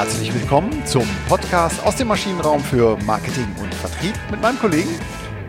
Herzlich 0.00 0.32
willkommen 0.32 0.86
zum 0.86 1.06
Podcast 1.28 1.84
aus 1.84 1.96
dem 1.96 2.08
Maschinenraum 2.08 2.64
für 2.64 2.96
Marketing 3.04 3.54
und 3.60 3.74
Vertrieb 3.74 4.14
mit 4.30 4.40
meinem 4.40 4.58
Kollegen 4.58 4.88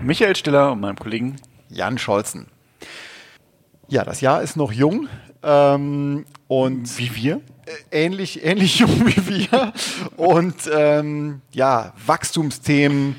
Michael 0.03 0.35
Stiller 0.35 0.73
und 0.73 0.81
meinem 0.81 0.97
Kollegen 0.97 1.37
Jan 1.69 1.97
Scholzen. 1.97 2.47
Ja, 3.87 4.03
das 4.03 4.19
Jahr 4.19 4.41
ist 4.41 4.57
noch 4.57 4.73
jung 4.73 5.07
ähm, 5.41 6.25
und 6.49 6.99
wie 6.99 7.15
wir 7.15 7.39
äh, 7.91 8.03
ähnlich 8.03 8.43
ähnlich 8.43 8.79
jung 8.79 9.07
wie 9.07 9.25
wir 9.25 9.71
und 10.17 10.69
ähm, 10.69 11.39
ja 11.53 11.93
Wachstumsthemen 12.05 13.15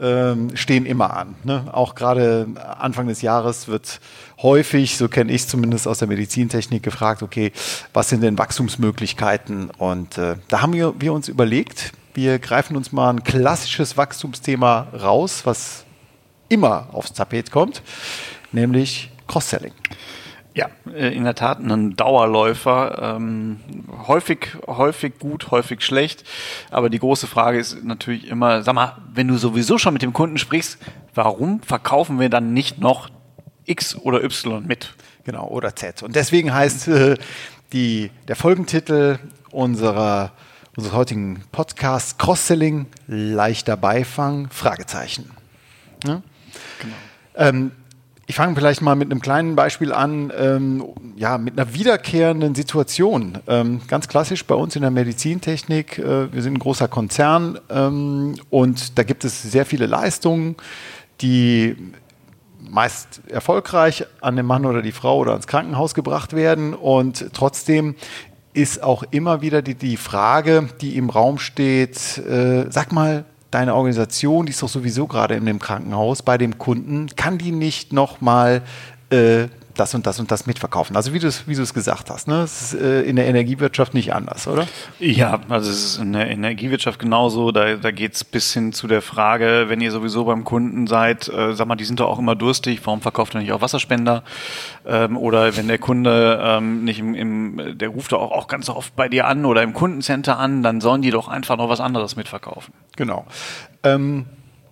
ähm, 0.00 0.56
stehen 0.56 0.86
immer 0.86 1.16
an. 1.16 1.36
Ne? 1.44 1.66
Auch 1.72 1.94
gerade 1.94 2.46
Anfang 2.78 3.06
des 3.06 3.22
Jahres 3.22 3.68
wird 3.68 4.00
häufig, 4.42 4.96
so 4.96 5.08
kenne 5.08 5.32
ich 5.32 5.42
es 5.42 5.48
zumindest 5.48 5.86
aus 5.86 5.98
der 5.98 6.08
Medizintechnik, 6.08 6.82
gefragt, 6.82 7.22
okay, 7.22 7.52
was 7.92 8.08
sind 8.08 8.22
denn 8.22 8.36
Wachstumsmöglichkeiten? 8.38 9.70
Und 9.70 10.18
äh, 10.18 10.36
da 10.48 10.62
haben 10.62 10.72
wir, 10.72 10.94
wir 10.98 11.12
uns 11.12 11.28
überlegt, 11.28 11.92
wir 12.14 12.38
greifen 12.38 12.76
uns 12.76 12.92
mal 12.92 13.10
ein 13.10 13.24
klassisches 13.24 13.96
Wachstumsthema 13.96 14.88
raus, 15.00 15.42
was 15.44 15.84
immer 16.48 16.88
aufs 16.92 17.12
Tapet 17.12 17.50
kommt, 17.50 17.82
nämlich 18.52 19.10
Cross-Selling. 19.26 19.72
Ja, 20.54 20.68
äh, 20.92 21.14
in 21.14 21.24
der 21.24 21.34
Tat 21.34 21.58
ein 21.58 21.96
Dauerläufer. 21.96 23.16
Ähm, 23.16 23.60
häufig, 24.06 24.56
häufig 24.66 25.18
gut, 25.18 25.50
häufig 25.50 25.82
schlecht. 25.82 26.24
Aber 26.70 26.88
die 26.88 27.00
große 27.00 27.26
Frage 27.26 27.58
ist 27.58 27.82
natürlich 27.84 28.28
immer, 28.28 28.62
sag 28.62 28.74
mal, 28.74 28.96
wenn 29.12 29.26
du 29.26 29.36
sowieso 29.36 29.78
schon 29.78 29.92
mit 29.92 30.02
dem 30.02 30.12
Kunden 30.12 30.38
sprichst, 30.38 30.78
warum 31.12 31.60
verkaufen 31.62 32.20
wir 32.20 32.28
dann 32.28 32.52
nicht 32.52 32.78
noch 32.78 33.10
X 33.64 33.96
oder 33.96 34.22
Y 34.22 34.64
mit? 34.64 34.94
Genau, 35.24 35.48
oder 35.48 35.74
Z. 35.74 36.02
Und 36.02 36.14
deswegen 36.14 36.54
heißt 36.54 36.86
äh, 36.88 37.16
die, 37.72 38.10
der 38.28 38.36
Folgentitel 38.36 39.18
unserer, 39.50 40.32
unseres 40.76 40.94
heutigen 40.94 41.42
Podcasts 41.50 42.16
Cross-Selling, 42.18 42.86
leichter 43.08 43.76
Beifang, 43.76 44.48
Fragezeichen. 44.50 45.30
Ja? 46.04 46.22
Genau. 46.80 46.94
Ähm, 47.36 47.72
ich 48.26 48.36
fange 48.36 48.54
vielleicht 48.54 48.80
mal 48.80 48.94
mit 48.94 49.10
einem 49.10 49.20
kleinen 49.20 49.54
Beispiel 49.54 49.92
an, 49.92 50.32
ähm, 50.36 50.84
ja, 51.16 51.36
mit 51.38 51.58
einer 51.58 51.74
wiederkehrenden 51.74 52.54
Situation. 52.54 53.38
Ähm, 53.46 53.82
ganz 53.86 54.08
klassisch 54.08 54.44
bei 54.46 54.54
uns 54.54 54.76
in 54.76 54.82
der 54.82 54.90
Medizintechnik. 54.90 55.98
Äh, 55.98 56.32
wir 56.32 56.42
sind 56.42 56.54
ein 56.54 56.58
großer 56.58 56.88
Konzern 56.88 57.58
ähm, 57.68 58.36
und 58.50 58.98
da 58.98 59.02
gibt 59.02 59.24
es 59.24 59.42
sehr 59.42 59.66
viele 59.66 59.86
Leistungen, 59.86 60.56
die 61.20 61.76
meist 62.58 63.20
erfolgreich 63.28 64.06
an 64.20 64.36
den 64.36 64.46
Mann 64.46 64.64
oder 64.64 64.80
die 64.80 64.92
Frau 64.92 65.18
oder 65.18 65.32
ans 65.32 65.46
Krankenhaus 65.46 65.94
gebracht 65.94 66.34
werden 66.34 66.72
und 66.74 67.26
trotzdem 67.34 67.94
ist 68.54 68.82
auch 68.82 69.02
immer 69.10 69.42
wieder 69.42 69.62
die, 69.62 69.74
die 69.74 69.96
Frage, 69.96 70.68
die 70.80 70.96
im 70.96 71.10
Raum 71.10 71.38
steht, 71.38 72.18
äh, 72.18 72.70
sag 72.70 72.92
mal, 72.92 73.24
deine 73.54 73.74
Organisation, 73.74 74.46
die 74.46 74.50
ist 74.50 74.62
doch 74.62 74.68
sowieso 74.68 75.06
gerade 75.06 75.34
in 75.34 75.46
dem 75.46 75.58
Krankenhaus 75.58 76.22
bei 76.22 76.36
dem 76.38 76.58
Kunden, 76.58 77.08
kann 77.16 77.38
die 77.38 77.52
nicht 77.52 77.92
nochmal 77.92 78.62
äh, 79.10 79.46
das 79.74 79.94
und 79.94 80.06
das 80.06 80.20
und 80.20 80.30
das 80.30 80.46
mitverkaufen. 80.46 80.96
Also 80.96 81.12
wie 81.12 81.18
du 81.18 81.26
es 81.26 81.48
wie 81.48 81.54
gesagt 81.54 82.10
hast, 82.10 82.28
ne? 82.28 82.42
Es 82.42 82.72
ist 82.72 82.80
äh, 82.80 83.02
in 83.02 83.16
der 83.16 83.26
Energiewirtschaft 83.26 83.94
nicht 83.94 84.14
anders, 84.14 84.46
oder? 84.46 84.66
Ja, 84.98 85.40
also 85.48 85.70
es 85.70 85.84
ist 85.84 85.98
in 85.98 86.12
der 86.12 86.30
Energiewirtschaft 86.30 86.98
genauso. 86.98 87.52
Da, 87.52 87.76
da 87.76 87.90
geht 87.90 88.14
es 88.14 88.24
bis 88.24 88.52
hin 88.52 88.72
zu 88.72 88.86
der 88.86 89.02
Frage, 89.02 89.66
wenn 89.68 89.80
ihr 89.80 89.90
sowieso 89.90 90.24
beim 90.24 90.44
Kunden 90.44 90.86
seid, 90.86 91.28
äh, 91.28 91.54
sag 91.54 91.66
mal, 91.66 91.76
die 91.76 91.84
sind 91.84 92.00
doch 92.00 92.08
auch 92.08 92.18
immer 92.18 92.34
durstig, 92.34 92.80
warum 92.84 93.00
verkauft 93.00 93.34
ihr 93.34 93.40
nicht 93.40 93.52
auch 93.52 93.60
Wasserspender? 93.60 94.22
Ähm, 94.86 95.16
oder 95.16 95.56
wenn 95.56 95.68
der 95.68 95.78
Kunde 95.78 96.40
ähm, 96.42 96.84
nicht 96.84 96.98
im, 96.98 97.14
im, 97.14 97.78
der 97.78 97.88
ruft 97.88 98.12
doch 98.12 98.20
auch, 98.20 98.32
auch 98.32 98.46
ganz 98.46 98.68
oft 98.68 98.94
bei 98.96 99.08
dir 99.08 99.26
an 99.26 99.44
oder 99.44 99.62
im 99.62 99.72
Kundencenter 99.74 100.38
an, 100.38 100.62
dann 100.62 100.80
sollen 100.80 101.02
die 101.02 101.10
doch 101.10 101.28
einfach 101.28 101.56
noch 101.56 101.68
was 101.68 101.80
anderes 101.80 102.16
mitverkaufen. 102.16 102.74
Genau. 102.96 103.26
Ähm 103.82 104.26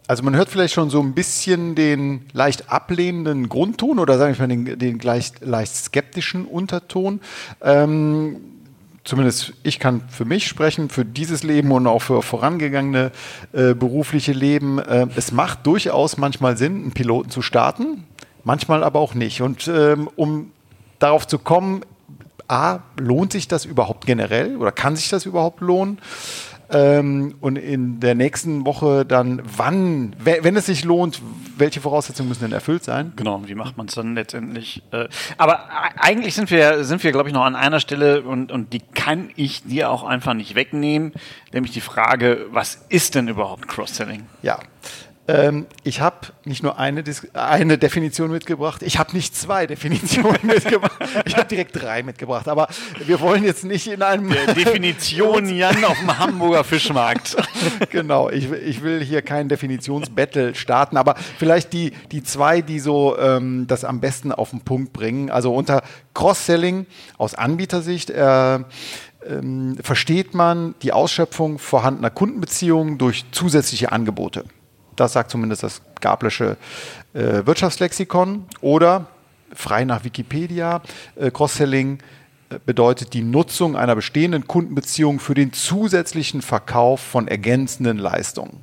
also 0.09 0.23
man 0.23 0.35
hört 0.37 0.49
vielleicht 0.49 0.75
schon 0.75 0.91
so 0.91 1.01
ein 1.01 1.15
bisschen 1.15 1.75
den 1.75 2.27
leicht 2.33 2.71
ablehnenden 2.71 3.49
Grundton 3.49 3.99
oder 3.99 4.19
sagen 4.19 4.37
wir 4.37 4.47
mal 4.47 4.49
den, 4.49 4.79
den 4.79 4.99
leicht, 4.99 5.45
leicht 5.45 5.75
skeptischen 5.75 6.45
Unterton. 6.45 7.21
Ähm, 7.63 8.37
zumindest 9.05 9.53
ich 9.63 9.79
kann 9.79 10.03
für 10.09 10.25
mich 10.25 10.47
sprechen, 10.47 10.89
für 10.89 11.05
dieses 11.05 11.43
Leben 11.43 11.71
und 11.73 11.87
auch 11.87 12.01
für 12.01 12.23
vorangegangene 12.23 13.13
äh, 13.53 13.75
berufliche 13.75 14.33
Leben. 14.33 14.79
Äh, 14.79 15.07
es 15.17 15.33
macht 15.33 15.67
durchaus 15.67 16.17
manchmal 16.17 16.57
Sinn, 16.57 16.83
einen 16.83 16.93
Piloten 16.93 17.31
zu 17.31 17.43
starten, 17.43 18.05
manchmal 18.45 18.85
aber 18.85 18.99
auch 18.99 19.15
nicht. 19.15 19.41
Und 19.41 19.69
ähm, 19.69 20.09
um 20.17 20.51
darauf 20.99 21.27
zu 21.27 21.39
kommen, 21.39 21.83
a, 22.49 22.81
lohnt 22.97 23.33
sich 23.33 23.49
das 23.49 23.65
überhaupt 23.65 24.07
generell 24.07 24.57
oder 24.57 24.73
kann 24.73 24.97
sich 24.97 25.09
das 25.09 25.27
überhaupt 25.27 25.61
lohnen? 25.61 25.99
Ähm, 26.73 27.35
und 27.41 27.57
in 27.57 28.01
der 28.01 28.15
nächsten 28.15 28.65
Woche 28.65 29.05
dann, 29.05 29.43
wann, 29.45 30.17
wenn 30.19 30.57
es 30.57 30.67
sich 30.67 30.85
lohnt, 30.85 31.21
welche 31.57 31.81
Voraussetzungen 31.81 32.29
müssen 32.29 32.45
denn 32.45 32.53
erfüllt 32.53 32.83
sein? 32.83 33.13
Genau, 33.17 33.43
wie 33.47 33.55
macht 33.55 33.77
man 33.77 33.87
es 33.87 33.95
dann 33.95 34.15
letztendlich? 34.15 34.83
Äh, 34.91 35.09
aber 35.37 35.69
eigentlich 35.97 36.35
sind 36.35 36.51
wir, 36.51 36.85
sind 36.85 37.05
wir, 37.05 37.13
glaube 37.13 37.29
ich, 37.29 37.35
noch 37.35 37.45
an 37.45 37.57
einer 37.57 37.81
Stelle 37.81 38.23
und, 38.23 38.51
und 38.51 38.73
die 38.73 38.81
kann 38.81 39.31
ich 39.37 39.63
dir 39.65 39.91
auch 39.91 40.05
einfach 40.05 40.35
nicht 40.35 40.55
wegnehmen, 40.55 41.13
nämlich 41.53 41.73
die 41.73 41.81
Frage, 41.81 42.47
was 42.51 42.87
ist 42.89 43.15
denn 43.15 43.29
überhaupt 43.29 43.69
Cross-Selling? 43.69 44.25
Ja, 44.43 44.59
ähm, 45.33 45.67
ich 45.83 46.03
habe 46.03 46.29
nicht 46.45 46.63
nur 46.63 46.79
eine, 46.79 47.03
eine 47.33 47.79
Definition 47.79 48.31
mitgebracht, 48.31 48.83
ich 48.83 48.99
habe 48.99 49.13
nicht 49.15 49.35
zwei 49.35 49.67
Definitionen 49.73 50.41
mitgebracht. 50.43 50.99
Ich 51.25 51.37
habe 51.37 51.47
direkt 51.47 51.81
drei 51.81 52.03
mitgebracht. 52.03 52.49
Aber 52.49 52.69
wir 53.07 53.21
wollen 53.21 53.43
jetzt 53.43 53.65
nicht 53.65 53.87
in 53.87 54.03
einem. 54.03 54.29
Der 54.29 54.55
Definition 54.55 55.49
Jan 55.57 55.85
auf 55.85 55.99
dem 55.99 56.19
Hamburger 56.19 56.65
Fischmarkt. 56.65 57.37
genau, 57.91 58.29
ich, 58.29 58.51
ich 58.51 58.83
will 58.83 59.03
hier 59.03 59.23
kein 59.23 59.49
Definitionsbattle 59.49 60.55
starten, 60.55 60.99
aber 60.99 61.15
vielleicht 61.39 61.73
die, 61.73 61.93
die 62.11 62.23
zwei, 62.23 62.61
die 62.61 62.79
so 62.79 63.19
ähm, 63.19 63.67
das 63.67 63.85
am 63.85 64.01
besten 64.01 64.33
auf 64.33 64.51
den 64.51 64.61
Punkt 64.61 64.93
bringen. 64.93 65.31
Also 65.31 65.55
unter 65.55 65.83
Cross-Selling 66.15 66.87
aus 67.17 67.35
Anbietersicht. 67.35 68.11
Äh, 68.11 68.61
ähm, 69.25 69.77
versteht 69.81 70.35
man 70.35 70.75
die 70.83 70.93
Ausschöpfung 70.93 71.61
vorhandener 71.61 72.11
Kundenbeziehungen 72.11 72.99
durch 72.99 73.25
zusätzliche 73.31 73.93
Angebote. 73.93 74.45
Das 75.03 75.15
sagt 75.15 75.33
zumindest 75.33 75.65
das 75.65 75.83
Gablische 76.01 76.57
äh, 77.13 77.45
Wirtschaftslexikon. 77.45 78.45
Oder 78.61 79.07
frei 79.53 79.85
nach 79.85 80.05
Wikipedia, 80.05 80.81
äh, 81.17 81.33
Cross-Selling 81.33 81.99
äh, 82.51 82.61
bedeutet 82.65 83.13
die 83.13 83.23
Nutzung 83.23 83.77
einer 83.77 83.97
bestehenden 83.97 84.47
Kundenbeziehung 84.47 85.19
für 85.19 85.35
den 85.35 85.53
zusätzlichen 85.53 86.41
Verkauf 86.41 87.01
von 87.01 87.27
ergänzenden 87.27 87.99
Leistungen. 87.99 88.61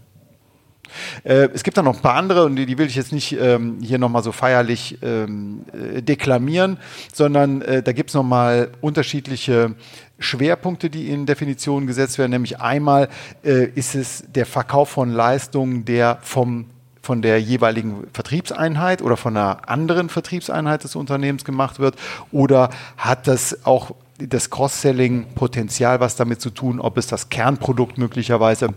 Äh, 1.23 1.50
es 1.53 1.63
gibt 1.63 1.77
da 1.77 1.83
noch 1.83 1.95
ein 1.95 2.01
paar 2.01 2.16
andere 2.16 2.45
und 2.45 2.55
die, 2.55 2.66
die 2.66 2.77
will 2.77 2.88
ich 2.88 2.95
jetzt 2.95 3.11
nicht 3.11 3.33
ähm, 3.39 3.77
hier 3.81 3.97
nochmal 3.97 4.23
so 4.23 4.31
feierlich 4.31 4.97
ähm, 5.01 5.61
äh, 5.73 6.01
deklamieren, 6.01 6.77
sondern 7.13 7.61
äh, 7.61 7.83
da 7.83 7.91
gibt 7.91 8.09
es 8.09 8.13
nochmal 8.13 8.69
unterschiedliche 8.81 9.75
Schwerpunkte, 10.19 10.89
die 10.89 11.09
in 11.09 11.25
Definitionen 11.25 11.88
gesetzt 11.88 12.17
werden. 12.17 12.31
Nämlich 12.31 12.59
einmal 12.59 13.09
äh, 13.44 13.66
ist 13.66 13.95
es 13.95 14.23
der 14.27 14.45
Verkauf 14.45 14.89
von 14.89 15.11
Leistungen, 15.11 15.85
der 15.85 16.19
vom 16.22 16.66
von 17.01 17.23
der 17.23 17.41
jeweiligen 17.41 18.06
Vertriebseinheit 18.13 19.01
oder 19.01 19.17
von 19.17 19.35
einer 19.35 19.67
anderen 19.67 20.09
Vertriebseinheit 20.09 20.83
des 20.83 20.95
Unternehmens 20.95 21.44
gemacht 21.44 21.79
wird? 21.79 21.95
Oder 22.31 22.69
hat 22.97 23.25
das 23.25 23.66
auch 23.66 23.95
das 24.19 24.51
Cross-Selling 24.51 25.25
Potenzial 25.33 26.01
was 26.01 26.17
damit 26.17 26.39
zu 26.39 26.51
tun, 26.51 26.79
ob 26.79 26.97
es 26.97 27.07
das 27.07 27.29
Kernprodukt 27.29 27.97
möglicherweise 27.97 28.75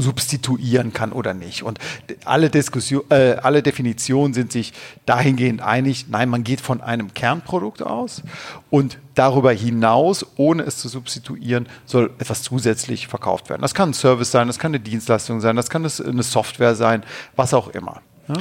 substituieren 0.00 0.92
kann 0.92 1.12
oder 1.12 1.34
nicht. 1.34 1.62
Und 1.62 1.78
alle, 2.24 2.48
Diskussion, 2.48 3.02
äh, 3.10 3.36
alle 3.42 3.62
Definitionen 3.62 4.32
sind 4.32 4.52
sich 4.52 4.72
dahingehend 5.04 5.60
einig, 5.60 6.06
nein, 6.08 6.28
man 6.28 6.44
geht 6.44 6.60
von 6.60 6.80
einem 6.80 7.12
Kernprodukt 7.12 7.82
aus 7.82 8.22
und 8.70 8.98
darüber 9.14 9.52
hinaus, 9.52 10.24
ohne 10.36 10.62
es 10.62 10.78
zu 10.78 10.88
substituieren, 10.88 11.68
soll 11.84 12.10
etwas 12.18 12.42
zusätzlich 12.42 13.08
verkauft 13.08 13.50
werden. 13.50 13.62
Das 13.62 13.74
kann 13.74 13.90
ein 13.90 13.94
Service 13.94 14.30
sein, 14.30 14.46
das 14.46 14.58
kann 14.58 14.70
eine 14.70 14.80
Dienstleistung 14.80 15.40
sein, 15.40 15.56
das 15.56 15.68
kann 15.68 15.82
eine 15.84 16.22
Software 16.22 16.74
sein, 16.74 17.02
was 17.36 17.52
auch 17.52 17.68
immer. 17.68 18.00
Ja? 18.28 18.36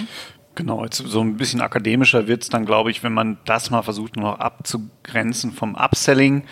Genau, 0.54 0.84
jetzt 0.84 0.98
so 0.98 1.22
ein 1.22 1.38
bisschen 1.38 1.62
akademischer 1.62 2.28
wird's 2.28 2.50
dann, 2.50 2.66
glaube 2.66 2.92
ich, 2.92 3.04
wenn 3.04 3.14
man 3.14 3.38
das 3.46 3.70
mal 3.70 3.84
versucht, 3.84 4.18
noch 4.18 4.38
abzugrenzen 4.38 5.54
vom 5.54 5.76
Upselling, 5.76 6.44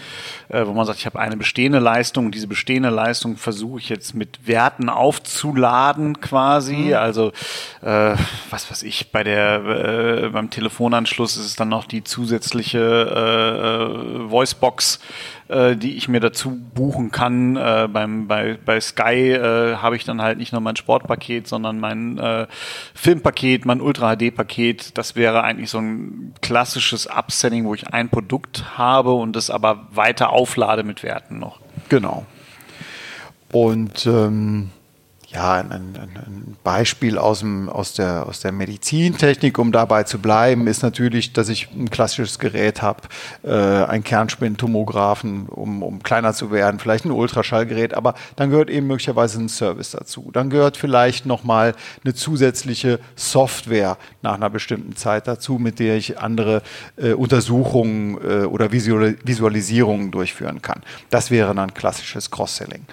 äh, 0.47 0.65
wo 0.65 0.71
man 0.71 0.85
sagt, 0.85 0.99
ich 0.99 1.05
habe 1.05 1.19
eine 1.19 1.35
bestehende 1.35 1.79
Leistung 1.79 2.27
und 2.27 2.35
diese 2.35 2.47
bestehende 2.47 2.91
Leistung 2.91 3.35
versuche 3.35 3.79
ich 3.79 3.89
jetzt 3.89 4.13
mit 4.15 4.47
Werten 4.47 4.87
aufzuladen 4.87 6.21
quasi. 6.21 6.75
Mhm. 6.75 6.93
Also 6.93 7.33
äh, 7.81 8.15
was 8.49 8.71
weiß 8.71 8.83
ich, 8.83 9.11
bei 9.11 9.25
der 9.25 9.65
äh, 9.65 10.29
beim 10.29 10.49
Telefonanschluss 10.49 11.35
ist 11.35 11.45
es 11.45 11.55
dann 11.57 11.67
noch 11.67 11.83
die 11.83 12.05
zusätzliche 12.05 12.79
äh, 12.79 14.25
äh 14.25 14.31
Voicebox 14.31 14.99
äh, 15.49 15.75
die 15.75 15.97
ich 15.97 16.07
mir 16.07 16.19
dazu 16.19 16.57
buchen 16.73 17.11
kann. 17.11 17.55
Äh, 17.55 17.89
beim, 17.91 18.27
bei, 18.27 18.57
bei 18.63 18.79
Sky 18.79 19.33
äh, 19.33 19.75
habe 19.77 19.95
ich 19.95 20.05
dann 20.05 20.21
halt 20.21 20.37
nicht 20.37 20.51
nur 20.51 20.61
mein 20.61 20.75
Sportpaket, 20.75 21.47
sondern 21.47 21.79
mein 21.79 22.17
äh, 22.17 22.47
Filmpaket, 22.93 23.65
mein 23.65 23.81
Ultra-HD-Paket. 23.81 24.97
Das 24.97 25.15
wäre 25.15 25.43
eigentlich 25.43 25.69
so 25.69 25.79
ein 25.79 26.33
klassisches 26.41 27.07
Upselling, 27.07 27.65
wo 27.65 27.73
ich 27.73 27.87
ein 27.87 28.09
Produkt 28.09 28.77
habe 28.77 29.13
und 29.13 29.35
das 29.35 29.49
aber 29.49 29.87
weiter 29.91 30.29
auflade 30.29 30.83
mit 30.83 31.03
Werten 31.03 31.39
noch. 31.39 31.59
Genau. 31.89 32.25
Und 33.51 34.05
ähm, 34.05 34.69
ja, 35.31 35.53
ein, 35.53 35.71
ein, 35.71 36.57
Beispiel 36.63 37.17
aus, 37.17 37.39
dem, 37.39 37.69
aus, 37.69 37.93
der, 37.93 38.25
aus 38.27 38.39
der 38.39 38.51
Medizintechnik, 38.51 39.59
um 39.59 39.71
dabei 39.71 40.03
zu 40.03 40.19
bleiben, 40.19 40.65
ist 40.65 40.81
natürlich, 40.81 41.33
dass 41.33 41.49
ich 41.49 41.69
ein 41.71 41.89
klassisches 41.89 42.39
Gerät 42.39 42.81
habe, 42.81 43.01
äh, 43.43 43.53
ein 43.53 44.03
Kernspintomographen, 44.03 45.47
um, 45.47 45.83
um 45.83 46.01
kleiner 46.01 46.33
zu 46.33 46.51
werden, 46.51 46.79
vielleicht 46.79 47.05
ein 47.05 47.11
Ultraschallgerät, 47.11 47.93
aber 47.93 48.15
dann 48.37 48.49
gehört 48.49 48.71
eben 48.71 48.87
möglicherweise 48.87 49.39
ein 49.39 49.49
Service 49.49 49.91
dazu. 49.91 50.31
Dann 50.33 50.49
gehört 50.49 50.77
vielleicht 50.77 51.27
nochmal 51.27 51.75
eine 52.03 52.15
zusätzliche 52.15 52.99
Software 53.15 53.97
nach 54.23 54.33
einer 54.33 54.49
bestimmten 54.49 54.95
Zeit 54.95 55.27
dazu, 55.27 55.59
mit 55.59 55.77
der 55.77 55.95
ich 55.97 56.17
andere 56.17 56.63
äh, 56.97 57.13
Untersuchungen 57.13 58.17
äh, 58.17 58.45
oder 58.45 58.71
Visualisierungen 58.71 60.09
durchführen 60.09 60.63
kann. 60.63 60.81
Das 61.11 61.29
wäre 61.29 61.53
dann 61.53 61.73
klassisches 61.75 62.31
Cross-Selling. 62.31 62.85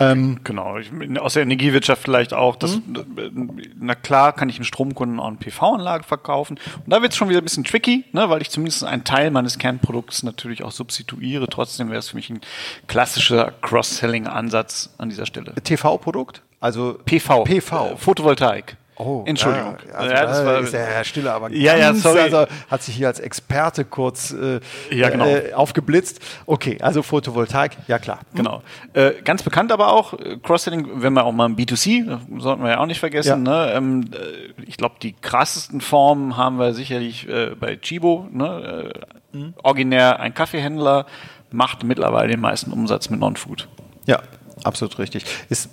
Ähm, 0.00 0.40
genau, 0.44 0.78
ich, 0.78 0.90
aus 1.18 1.34
der 1.34 1.42
Energiewirtschaft 1.42 2.02
vielleicht 2.02 2.32
auch. 2.32 2.56
Das, 2.56 2.76
mhm. 2.76 3.60
Na 3.78 3.94
klar, 3.94 4.32
kann 4.32 4.48
ich 4.48 4.56
einem 4.56 4.64
Stromkunden 4.64 5.18
auch 5.20 5.26
eine 5.26 5.36
PV-Anlage 5.36 6.04
verkaufen. 6.04 6.58
Und 6.84 6.92
da 6.92 7.02
wird 7.02 7.12
es 7.12 7.18
schon 7.18 7.28
wieder 7.28 7.40
ein 7.40 7.44
bisschen 7.44 7.64
tricky, 7.64 8.04
ne, 8.12 8.30
weil 8.30 8.40
ich 8.40 8.50
zumindest 8.50 8.84
einen 8.84 9.04
Teil 9.04 9.30
meines 9.30 9.58
Kernprodukts 9.58 10.22
natürlich 10.22 10.62
auch 10.62 10.72
substituiere. 10.72 11.48
Trotzdem 11.48 11.90
wäre 11.90 11.98
es 11.98 12.10
für 12.10 12.16
mich 12.16 12.30
ein 12.30 12.40
klassischer 12.86 13.52
Cross-Selling-Ansatz 13.60 14.94
an 14.98 15.08
dieser 15.08 15.26
Stelle. 15.26 15.54
TV-Produkt? 15.54 16.42
Also 16.60 16.98
PV. 17.04 17.44
PV. 17.44 17.92
Äh, 17.92 17.96
Photovoltaik. 17.96 18.76
Oh, 18.98 19.22
Entschuldigung. 19.26 19.76
Ja, 19.86 19.94
also 19.94 20.14
ja, 20.14 20.26
das 20.26 20.44
war, 20.44 20.58
ist 20.58 20.72
der 20.72 20.84
Herr 20.84 21.04
Stiller 21.04 21.34
aber 21.34 21.52
ja, 21.52 21.76
ja, 21.76 21.94
sorry. 21.94 22.18
Also 22.18 22.46
hat 22.68 22.82
sich 22.82 22.96
hier 22.96 23.06
als 23.06 23.20
Experte 23.20 23.84
kurz 23.84 24.32
äh, 24.32 24.58
ja, 24.90 25.08
genau. 25.08 25.24
äh, 25.24 25.52
aufgeblitzt. 25.52 26.20
Okay, 26.46 26.78
also 26.80 27.02
Photovoltaik, 27.02 27.76
ja 27.86 28.00
klar. 28.00 28.18
Hm. 28.32 28.36
Genau. 28.36 28.62
Äh, 28.94 29.12
ganz 29.22 29.44
bekannt 29.44 29.70
aber 29.70 29.92
auch, 29.92 30.14
äh, 30.14 30.36
Cross-Selling, 30.42 31.00
wenn 31.00 31.12
wir 31.12 31.24
auch 31.24 31.32
mal 31.32 31.46
im 31.46 31.54
B2C, 31.54 32.18
sollten 32.40 32.64
wir 32.64 32.70
ja 32.70 32.78
auch 32.80 32.86
nicht 32.86 32.98
vergessen. 32.98 33.46
Ja. 33.46 33.66
Ne? 33.66 33.72
Ähm, 33.72 34.10
äh, 34.12 34.62
ich 34.66 34.76
glaube, 34.76 34.96
die 35.00 35.12
krassesten 35.12 35.80
Formen 35.80 36.36
haben 36.36 36.58
wir 36.58 36.74
sicherlich 36.74 37.28
äh, 37.28 37.54
bei 37.54 37.76
Chibo. 37.76 38.26
Ne? 38.32 38.92
Mhm. 39.32 39.54
Originär 39.62 40.18
ein 40.18 40.34
Kaffeehändler 40.34 41.06
macht 41.52 41.84
mittlerweile 41.84 42.28
den 42.28 42.40
meisten 42.40 42.72
Umsatz 42.72 43.10
mit 43.10 43.20
Non-Food. 43.20 43.68
Ja, 44.06 44.22
absolut 44.64 44.98
richtig. 44.98 45.24
Ist 45.48 45.70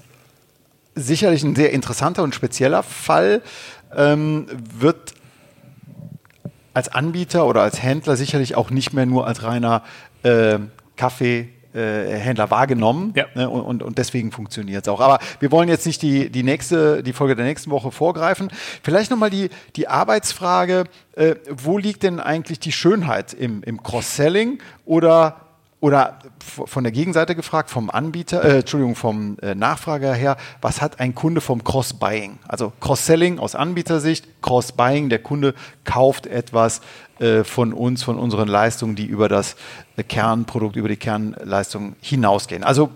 sicherlich 0.96 1.44
ein 1.44 1.56
sehr 1.56 1.72
interessanter 1.72 2.24
und 2.24 2.34
spezieller 2.34 2.84
Fall. 2.84 3.42
Ähm, 3.96 4.48
wird 4.78 5.14
als 6.74 6.90
Anbieter 6.90 7.46
oder 7.46 7.62
als 7.62 7.82
Händler 7.82 8.16
sicherlich 8.18 8.56
auch 8.56 8.70
nicht 8.70 8.94
mehr 8.94 9.06
nur 9.06 9.28
als 9.28 9.44
reiner 9.44 9.84
äh, 10.24 10.60
Kaffee 10.98 11.50
Händler 11.76 12.52
wahrgenommen 12.52 13.12
ja. 13.18 13.26
ne, 13.36 13.50
und, 13.50 13.84
und 13.84 13.98
deswegen 13.98 14.32
funktioniert 14.32 14.88
es 14.88 14.88
auch. 14.88 15.02
Aber 15.02 15.20
wir 15.42 15.52
wollen 15.52 15.68
jetzt 15.68 15.86
nicht 15.86 16.02
die, 16.02 16.30
die 16.30 16.44
nächste, 16.44 17.04
die 17.04 17.12
Folge 17.12 17.36
der 17.36 17.44
nächsten 17.44 17.70
Woche 17.70 17.92
vorgreifen. 17.92 18.50
Vielleicht 18.82 19.12
nochmal 19.12 19.30
die, 19.30 19.50
die 19.76 19.90
Arbeitsfrage, 19.90 20.86
äh, 21.18 21.36
wo 21.50 21.78
liegt 21.78 22.04
denn 22.04 22.22
eigentlich 22.22 22.62
die 22.62 22.72
Schönheit 22.72 23.34
im, 23.34 23.62
im 23.64 23.84
Cross-Selling 23.84 24.60
oder 24.86 25.45
oder 25.86 26.18
von 26.40 26.84
der 26.84 26.92
Gegenseite 26.92 27.36
gefragt, 27.36 27.70
vom 27.70 27.92
Anbieter, 27.92 28.44
äh, 28.44 28.60
Entschuldigung, 28.62 28.96
vom 28.96 29.38
äh, 29.44 29.54
Nachfrager 29.54 30.16
her, 30.16 30.36
was 30.60 30.82
hat 30.82 31.00
ein 31.00 31.14
Kunde 31.14 31.42
vom 31.42 31.64
Cross-Buying? 31.64 32.40
Also 32.48 32.74
Cross-Selling 32.80 33.38
aus 33.38 33.54
Anbietersicht, 33.54 34.26
Cross-Buying, 34.42 35.10
der 35.10 35.20
Kunde 35.20 35.54
kauft 35.84 36.26
etwas 36.26 36.82
äh, 37.20 37.44
von 37.44 37.72
uns, 37.72 38.02
von 38.02 38.18
unseren 38.18 38.48
Leistungen, 38.48 38.96
die 38.96 39.06
über 39.06 39.30
das 39.30 39.58
äh, 39.96 40.02
Kernprodukt, 40.02 40.76
über 40.76 40.90
die 40.90 40.98
Kernleistung 40.98 41.96
hinausgehen. 42.02 42.64
Also 42.64 42.90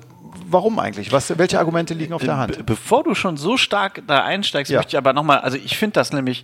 warum 0.48 0.80
eigentlich? 0.80 1.12
Was, 1.12 1.38
welche 1.38 1.60
Argumente 1.60 1.94
liegen 1.94 2.14
auf 2.14 2.24
der 2.24 2.38
Hand? 2.38 2.58
Be 2.58 2.64
bevor 2.64 3.04
du 3.04 3.14
schon 3.14 3.38
so 3.38 3.56
stark 3.56 4.02
da 4.08 4.24
einsteigst, 4.24 4.72
ja. 4.72 4.80
möchte 4.80 4.94
ich 4.94 4.98
aber 4.98 5.14
nochmal, 5.14 5.42
also 5.42 5.58
ich 5.58 5.78
finde 5.78 5.94
das 5.94 6.12
nämlich, 6.12 6.44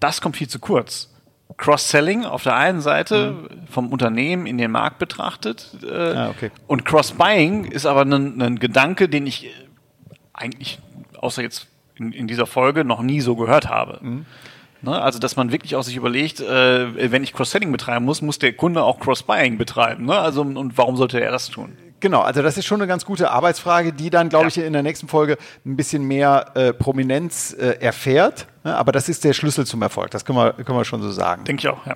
das 0.00 0.20
kommt 0.20 0.36
viel 0.36 0.48
zu 0.48 0.58
kurz. 0.58 1.11
Cross-Selling 1.56 2.24
auf 2.24 2.42
der 2.42 2.56
einen 2.56 2.80
Seite 2.80 3.32
mhm. 3.32 3.66
vom 3.68 3.92
Unternehmen 3.92 4.46
in 4.46 4.58
den 4.58 4.70
Markt 4.70 4.98
betrachtet 4.98 5.76
äh, 5.82 6.14
ah, 6.14 6.30
okay. 6.30 6.50
und 6.66 6.84
Cross-Buying 6.84 7.66
ist 7.66 7.86
aber 7.86 8.02
ein, 8.02 8.58
Gedanke, 8.58 9.08
den 9.08 9.26
ich 9.26 9.50
eigentlich 10.32 10.78
außer 11.18 11.42
jetzt 11.42 11.68
in, 11.96 12.12
in, 12.12 12.26
dieser 12.26 12.46
Folge 12.46 12.84
noch 12.84 13.02
nie 13.02 13.20
so 13.20 13.36
gehört 13.36 13.68
habe. 13.68 13.98
Mhm. 14.02 14.26
Ne? 14.82 15.00
Also, 15.00 15.18
dass 15.18 15.36
man 15.36 15.52
wirklich 15.52 15.76
auch 15.76 15.82
sich 15.82 15.96
überlegt, 15.96 16.40
äh, 16.40 17.12
wenn 17.12 17.22
ich 17.22 17.32
Cross-Selling 17.32 17.70
betreiben 17.70 18.04
muss, 18.04 18.22
muss 18.22 18.38
der 18.38 18.52
Kunde 18.52 18.82
auch 18.82 18.98
Cross-Buying 18.98 19.56
betreiben. 19.58 20.06
Ne? 20.06 20.18
Also, 20.18 20.42
und 20.42 20.76
warum 20.76 20.96
sollte 20.96 21.20
er 21.20 21.30
das 21.30 21.48
tun? 21.48 21.76
Genau, 22.02 22.22
also 22.22 22.42
das 22.42 22.58
ist 22.58 22.66
schon 22.66 22.80
eine 22.80 22.88
ganz 22.88 23.04
gute 23.04 23.30
Arbeitsfrage, 23.30 23.92
die 23.92 24.10
dann, 24.10 24.28
glaube 24.28 24.46
ja. 24.46 24.48
ich, 24.48 24.58
in 24.58 24.72
der 24.72 24.82
nächsten 24.82 25.06
Folge 25.06 25.38
ein 25.64 25.76
bisschen 25.76 26.02
mehr 26.02 26.46
äh, 26.54 26.72
Prominenz 26.72 27.52
äh, 27.52 27.78
erfährt. 27.80 28.48
Ne? 28.64 28.76
Aber 28.76 28.90
das 28.90 29.08
ist 29.08 29.22
der 29.22 29.32
Schlüssel 29.34 29.66
zum 29.66 29.80
Erfolg, 29.82 30.10
das 30.10 30.24
können 30.24 30.36
wir, 30.36 30.52
können 30.52 30.76
wir 30.76 30.84
schon 30.84 31.00
so 31.00 31.12
sagen. 31.12 31.44
Denke 31.44 31.60
ich 31.60 31.68
auch, 31.68 31.86
ja. 31.86 31.94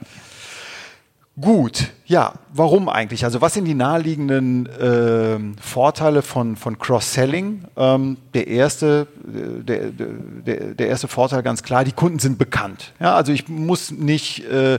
Gut, 1.39 1.91
ja, 2.07 2.35
warum 2.53 2.89
eigentlich? 2.89 3.25
Also 3.25 3.41
was 3.41 3.53
sind 3.53 3.65
die 3.67 3.75
naheliegenden 3.75 4.67
äh, 4.67 5.61
Vorteile 5.61 6.23
von, 6.23 6.55
von 6.55 6.79
Cross-Selling? 6.79 7.65
Ähm, 7.77 8.17
der, 8.33 8.47
erste, 8.47 9.09
äh, 9.27 9.63
der, 9.63 9.91
der, 9.91 10.75
der 10.75 10.87
erste 10.87 11.09
Vorteil 11.09 11.43
ganz 11.43 11.65
klar, 11.65 11.85
die 11.85 11.93
Kunden 11.93 12.21
sind 12.21 12.39
bekannt. 12.39 12.95
Ja, 13.01 13.17
also 13.17 13.33
ich 13.33 13.49
muss 13.49 13.91
nicht 13.91 14.45
äh, 14.45 14.79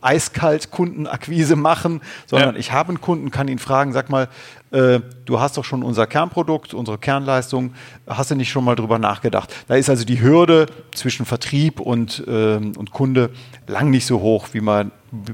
eiskalt 0.00 0.70
Kundenakquise 0.70 1.56
machen, 1.56 2.00
sondern 2.26 2.54
ja. 2.54 2.60
ich 2.60 2.72
habe 2.72 2.90
einen 2.90 3.00
Kunden, 3.00 3.30
kann 3.30 3.48
ihn 3.48 3.58
fragen, 3.58 3.92
sag 3.92 4.10
mal, 4.10 4.28
äh, 4.70 5.00
du 5.24 5.40
hast 5.40 5.56
doch 5.56 5.64
schon 5.64 5.82
unser 5.82 6.06
Kernprodukt, 6.06 6.74
unsere 6.74 6.98
Kernleistung, 6.98 7.74
hast 8.06 8.30
du 8.30 8.34
nicht 8.34 8.50
schon 8.50 8.64
mal 8.64 8.74
drüber 8.74 8.98
nachgedacht? 8.98 9.54
Da 9.68 9.76
ist 9.76 9.88
also 9.88 10.04
die 10.04 10.20
Hürde 10.20 10.66
zwischen 10.92 11.26
Vertrieb 11.26 11.80
und, 11.80 12.24
äh, 12.26 12.56
und 12.56 12.90
Kunde 12.90 13.30
lang 13.66 13.90
nicht 13.90 14.06
so 14.06 14.20
hoch, 14.20 14.48
wie 14.52 14.60
man 14.60 14.90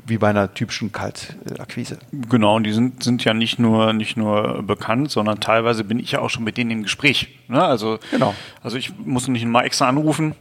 wie 0.07 0.19
bei 0.19 0.29
einer 0.29 0.53
typischen 0.53 0.93
Kaltakquise. 0.93 1.99
Genau, 2.29 2.57
und 2.57 2.65
die 2.65 2.73
sind, 2.73 3.03
sind 3.03 3.25
ja 3.25 3.33
nicht 3.33 3.59
nur, 3.59 3.95
nicht 3.95 4.17
nur 4.17 4.63
bekannt, 4.63 5.11
sondern 5.11 5.41
teilweise 5.41 5.85
bin 5.85 5.99
ich 5.99 6.13
ja 6.13 6.21
auch 6.21 6.29
schon 6.29 6.45
mit 6.45 6.59
denen 6.59 6.71
im 6.71 6.83
Gespräch. 6.83 7.39
Ne? 7.49 7.63
Also, 7.63 7.99
genau. 8.11 8.35
also 8.63 8.77
ich 8.77 8.93
muss 8.99 9.27
nicht 9.29 9.47
mal 9.47 9.65
extra 9.65 9.89
anrufen, 9.89 10.35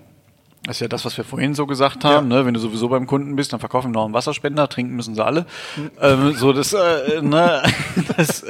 das 0.63 0.77
ist 0.77 0.81
ja 0.81 0.87
das, 0.87 1.05
was 1.05 1.17
wir 1.17 1.23
vorhin 1.23 1.55
so 1.55 1.65
gesagt 1.65 2.03
haben. 2.03 2.29
Ja. 2.29 2.39
Ne? 2.39 2.45
Wenn 2.45 2.53
du 2.53 2.59
sowieso 2.59 2.89
beim 2.89 3.07
Kunden 3.07 3.35
bist, 3.35 3.53
dann 3.53 3.59
verkaufen 3.59 3.89
wir 3.89 3.93
noch 3.93 4.05
einen 4.05 4.13
Wasserspender, 4.13 4.67
trinken 4.67 4.95
müssen 4.95 5.15
sie 5.15 5.23
alle. 5.23 5.45
Mhm. 5.75 5.91
Ähm, 6.01 6.33
so 6.35 6.53
das, 6.53 6.73
äh, 6.73 7.21
ne? 7.21 7.63
das, 8.17 8.45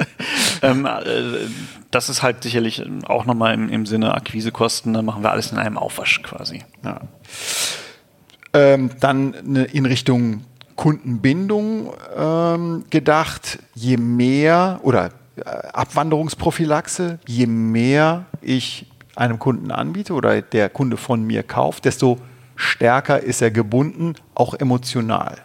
ähm, 0.62 0.86
äh, 0.86 1.46
das 1.90 2.08
ist 2.08 2.22
halt 2.22 2.42
sicherlich 2.42 2.84
auch 3.06 3.26
nochmal 3.26 3.54
im, 3.54 3.68
im 3.68 3.86
Sinne 3.86 4.14
Akquisekosten. 4.14 4.92
Da 4.92 5.02
machen 5.02 5.22
wir 5.22 5.30
alles 5.30 5.52
in 5.52 5.58
einem 5.58 5.78
Aufwasch 5.78 6.22
quasi. 6.22 6.64
Ja. 6.84 7.00
Ähm, 8.52 8.90
dann 8.98 9.32
in 9.72 9.86
Richtung 9.86 10.44
Kundenbindung 10.74 11.92
ähm, 12.16 12.84
gedacht. 12.90 13.60
Je 13.74 13.96
mehr 13.96 14.80
oder 14.82 15.10
äh, 15.36 15.42
Abwanderungsprophylaxe, 15.72 17.20
je 17.26 17.46
mehr 17.46 18.24
ich 18.42 18.89
einem 19.16 19.38
Kunden 19.38 19.70
anbiete 19.70 20.14
oder 20.14 20.40
der 20.42 20.68
Kunde 20.68 20.96
von 20.96 21.24
mir 21.24 21.42
kauft, 21.42 21.84
desto 21.84 22.18
stärker 22.56 23.20
ist 23.20 23.42
er 23.42 23.50
gebunden, 23.50 24.14
auch 24.34 24.54
emotional. 24.54 25.38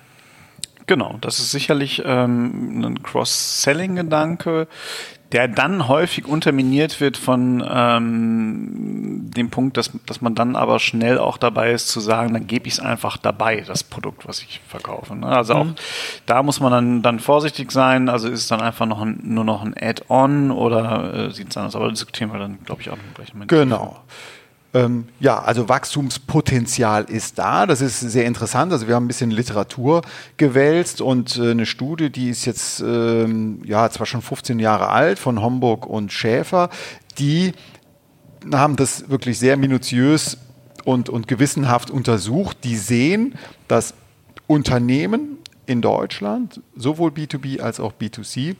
Genau, 0.87 1.17
das 1.21 1.39
ist 1.39 1.49
sicherlich 1.49 2.03
ähm, 2.05 2.83
ein 2.85 3.01
Cross-Selling-Gedanke, 3.01 4.67
der 5.35 5.49
dann 5.49 5.89
häufig 5.89 6.27
unterminiert 6.27 7.01
wird 7.01 7.17
von 7.17 7.61
ähm, 7.69 9.29
dem 9.35 9.49
Punkt, 9.49 9.75
dass, 9.75 9.91
dass 10.05 10.21
man 10.21 10.33
dann 10.33 10.55
aber 10.55 10.79
schnell 10.79 11.17
auch 11.17 11.37
dabei 11.37 11.73
ist 11.73 11.89
zu 11.89 11.99
sagen, 11.99 12.33
dann 12.33 12.47
gebe 12.47 12.67
ich 12.67 12.75
es 12.75 12.79
einfach 12.79 13.17
dabei, 13.17 13.59
das 13.59 13.83
Produkt, 13.83 14.25
was 14.29 14.41
ich 14.41 14.61
verkaufe. 14.65 15.13
Ne? 15.13 15.27
Also 15.27 15.55
mhm. 15.55 15.59
auch 15.59 15.67
da 16.25 16.41
muss 16.41 16.61
man 16.61 16.71
dann, 16.71 17.01
dann 17.01 17.19
vorsichtig 17.19 17.73
sein. 17.73 18.07
Also 18.07 18.29
ist 18.29 18.39
es 18.39 18.47
dann 18.47 18.61
einfach 18.61 18.85
noch 18.85 19.01
ein, 19.01 19.19
nur 19.23 19.43
noch 19.43 19.61
ein 19.61 19.75
Add-on 19.77 20.51
oder 20.51 21.13
äh, 21.13 21.31
sieht 21.31 21.49
es 21.49 21.57
anders 21.57 21.75
aus? 21.75 21.81
Aber 21.81 21.91
das 21.91 21.99
wir 22.31 22.39
dann, 22.39 22.63
glaube 22.63 22.81
ich, 22.81 22.89
auch 22.89 22.95
noch 22.95 23.13
gleich. 23.13 23.33
Genau. 23.49 23.99
Ähm, 24.75 25.07
ja, 25.21 25.39
also 25.39 25.69
Wachstumspotenzial 25.69 27.05
ist 27.05 27.39
da. 27.39 27.65
Das 27.65 27.79
ist 27.79 28.01
sehr 28.01 28.25
interessant. 28.25 28.73
Also 28.73 28.89
wir 28.89 28.95
haben 28.95 29.05
ein 29.05 29.07
bisschen 29.07 29.31
Literatur 29.31 30.01
gewälzt 30.35 30.99
und 30.99 31.37
äh, 31.37 31.51
eine 31.51 31.65
Studie, 31.65 32.09
die 32.09 32.29
ist 32.29 32.43
jetzt 32.43 32.81
ähm, 32.81 33.61
ja 33.63 33.89
zwar 33.89 34.05
schon 34.05 34.21
15 34.21 34.59
Jahre 34.59 34.89
alt 34.89 35.17
von 35.17 35.41
Homburg 35.41 35.87
und 35.87 36.11
Schäfer, 36.11 36.69
die 37.17 37.53
haben 38.53 38.75
das 38.75 39.09
wirklich 39.09 39.39
sehr 39.39 39.55
minutiös 39.55 40.37
und, 40.83 41.07
und 41.07 41.29
gewissenhaft 41.29 41.89
untersucht. 41.89 42.57
Die 42.65 42.75
sehen, 42.75 43.35
dass 43.69 43.93
Unternehmen 44.45 45.37
in 45.67 45.81
Deutschland, 45.81 46.59
sowohl 46.75 47.11
B2B 47.11 47.61
als 47.61 47.79
auch 47.79 47.93
B2C, 47.93 48.57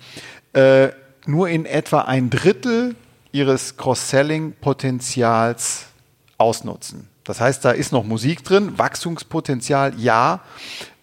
äh, 0.53 0.91
nur 1.25 1.49
in 1.49 1.65
etwa 1.65 2.03
ein 2.03 2.29
Drittel 2.29 2.95
ihres 3.33 3.75
Cross-Selling-Potenzials 3.75 5.87
ausnutzen. 6.37 7.07
Das 7.23 7.41
heißt, 7.41 7.65
da 7.65 7.71
ist 7.71 7.91
noch 7.91 8.03
Musik 8.03 8.43
drin, 8.43 8.77
Wachstumspotenzial 8.77 9.93
ja, 9.97 10.41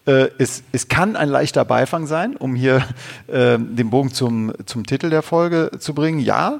Äh, 0.05 0.29
es, 0.37 0.63
es 0.73 0.89
kann 0.89 1.15
ein 1.15 1.29
leichter 1.29 1.63
Beifang 1.63 2.07
sein, 2.07 2.35
um 2.35 2.55
hier 2.55 2.85
äh, 3.27 3.57
den 3.57 3.89
Bogen 3.89 4.11
zum, 4.11 4.51
zum 4.65 4.85
Titel 4.85 5.09
der 5.09 5.21
Folge 5.21 5.71
zu 5.79 5.93
bringen. 5.93 6.19
Ja. 6.19 6.59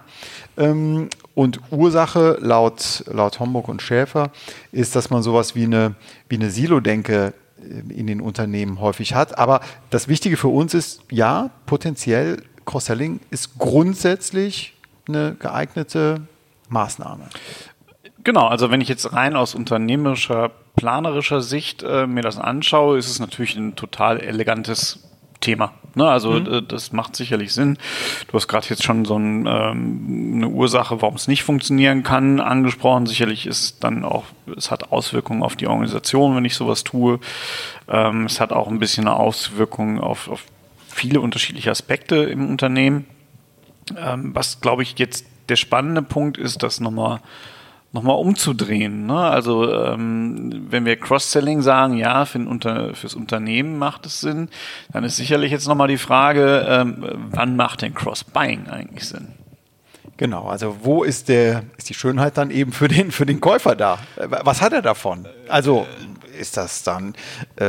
Ähm, 0.58 1.10
und 1.36 1.60
Ursache 1.72 2.38
laut, 2.40 3.04
laut 3.12 3.40
Homburg 3.40 3.68
und 3.68 3.82
Schäfer 3.82 4.32
ist, 4.72 4.96
dass 4.96 5.10
man 5.10 5.24
sowas 5.24 5.56
wie 5.56 5.66
eine, 5.66 5.96
wie 6.30 6.36
eine 6.36 6.52
Silo-Denke 6.52 7.34
äh, 7.60 7.94
in 7.94 8.08
den 8.08 8.22
Unternehmen 8.22 8.80
häufig 8.80 9.14
hat. 9.14 9.38
Aber 9.38 9.60
das 9.90 10.08
Wichtige 10.08 10.38
für 10.38 10.48
uns 10.48 10.74
ist, 10.74 11.02
ja, 11.12 11.50
potenziell 11.66 12.44
Cross-Selling 12.66 13.20
ist 13.30 13.58
grundsätzlich 13.58 14.74
eine 15.06 15.36
geeignete 15.38 16.22
Maßnahme. 16.70 17.26
Genau, 18.24 18.48
also 18.48 18.72
wenn 18.72 18.82
ich 18.82 18.88
jetzt 18.88 19.14
rein 19.14 19.36
aus 19.36 19.54
unternehmerischer, 19.54 20.52
planerischer 20.76 21.42
Sicht 21.42 21.84
äh, 21.84 22.08
mir 22.08 22.22
das 22.22 22.38
anschaue, 22.38 22.98
ist 22.98 23.10
es 23.10 23.20
natürlich 23.20 23.56
ein 23.56 23.76
total 23.76 24.20
elegantes 24.20 25.04
Thema. 25.42 25.74
Ne? 25.96 26.08
Also 26.08 26.32
mhm. 26.32 26.54
Äh, 26.54 26.62
das 26.62 26.94
macht 26.94 27.16
sicherlich 27.16 27.54
Sinn. 27.54 27.78
Du 28.28 28.34
hast 28.34 28.48
gerade 28.48 28.68
jetzt 28.70 28.84
schon 28.84 29.06
so 29.06 29.18
ein, 29.18 29.46
ähm, 29.46 30.34
eine 30.36 30.48
Ursache, 30.48 31.02
warum 31.02 31.16
es 31.16 31.28
nicht 31.28 31.44
funktionieren 31.44 32.04
kann, 32.04 32.40
angesprochen. 32.40 33.06
Sicherlich 33.06 33.46
ist 33.46 33.62
es 33.62 33.80
dann 33.80 34.06
auch, 34.06 34.24
es 34.56 34.72
hat 34.72 34.92
Auswirkungen 34.92 35.44
auf 35.44 35.56
die 35.56 35.68
Organisation, 35.68 36.36
wenn 36.36 36.46
ich 36.46 36.56
sowas 36.56 36.84
tue. 36.84 37.20
Ähm, 37.90 38.26
es 38.26 38.40
hat 38.40 38.54
auch 38.54 38.68
ein 38.68 38.80
bisschen 38.80 39.08
eine 39.08 39.18
Auswirkung 39.18 40.00
auf, 40.00 40.30
auf 40.30 40.46
viele 40.88 41.20
unterschiedliche 41.20 41.72
Aspekte 41.72 42.16
im 42.16 42.50
Unternehmen. 42.50 43.06
Ähm, 43.98 44.34
was, 44.34 44.62
glaube 44.62 44.84
ich, 44.84 44.98
jetzt 44.98 45.26
der 45.50 45.58
spannende 45.58 46.02
Punkt 46.02 46.38
ist, 46.38 46.64
das 46.64 46.80
nochmal 46.80 47.20
nochmal 47.94 48.18
umzudrehen. 48.18 49.06
Ne? 49.06 49.18
Also 49.18 49.72
ähm, 49.72 50.66
wenn 50.70 50.84
wir 50.86 50.98
Cross-Selling 50.98 51.62
sagen, 51.62 51.96
ja, 51.96 52.26
für 52.26 52.40
Unter 52.40 52.96
fürs 52.96 53.14
Unternehmen 53.14 53.78
macht 53.78 54.06
es 54.08 54.20
Sinn, 54.20 54.50
dann 54.92 55.04
ist 55.04 55.16
sicherlich 55.16 55.52
jetzt 55.52 55.68
nochmal 55.68 55.88
die 55.88 55.98
Frage, 55.98 56.66
ähm, 56.68 57.06
wann 57.32 57.56
macht 57.56 57.84
denn 57.84 57.94
Cross-Buying 57.94 58.68
eigentlich 58.68 59.08
Sinn? 59.08 59.30
Genau, 60.18 60.46
also 60.48 60.78
wo 60.84 61.04
ist 61.04 61.30
der, 61.30 61.64
ist 61.78 61.90
die 61.90 61.94
Schönheit 61.94 62.38
dann 62.38 62.52
eben 62.52 62.72
für 62.72 62.88
den, 62.88 63.12
für 63.12 63.26
den 63.26 63.40
Käufer 63.40 63.76
da? 63.76 64.00
Was 64.16 64.62
hat 64.62 64.74
er 64.74 64.82
davon? 64.82 65.28
Also 65.48 65.88
ist 66.40 66.58
das 66.58 66.84
dann, 66.84 67.14
äh, 67.56 67.66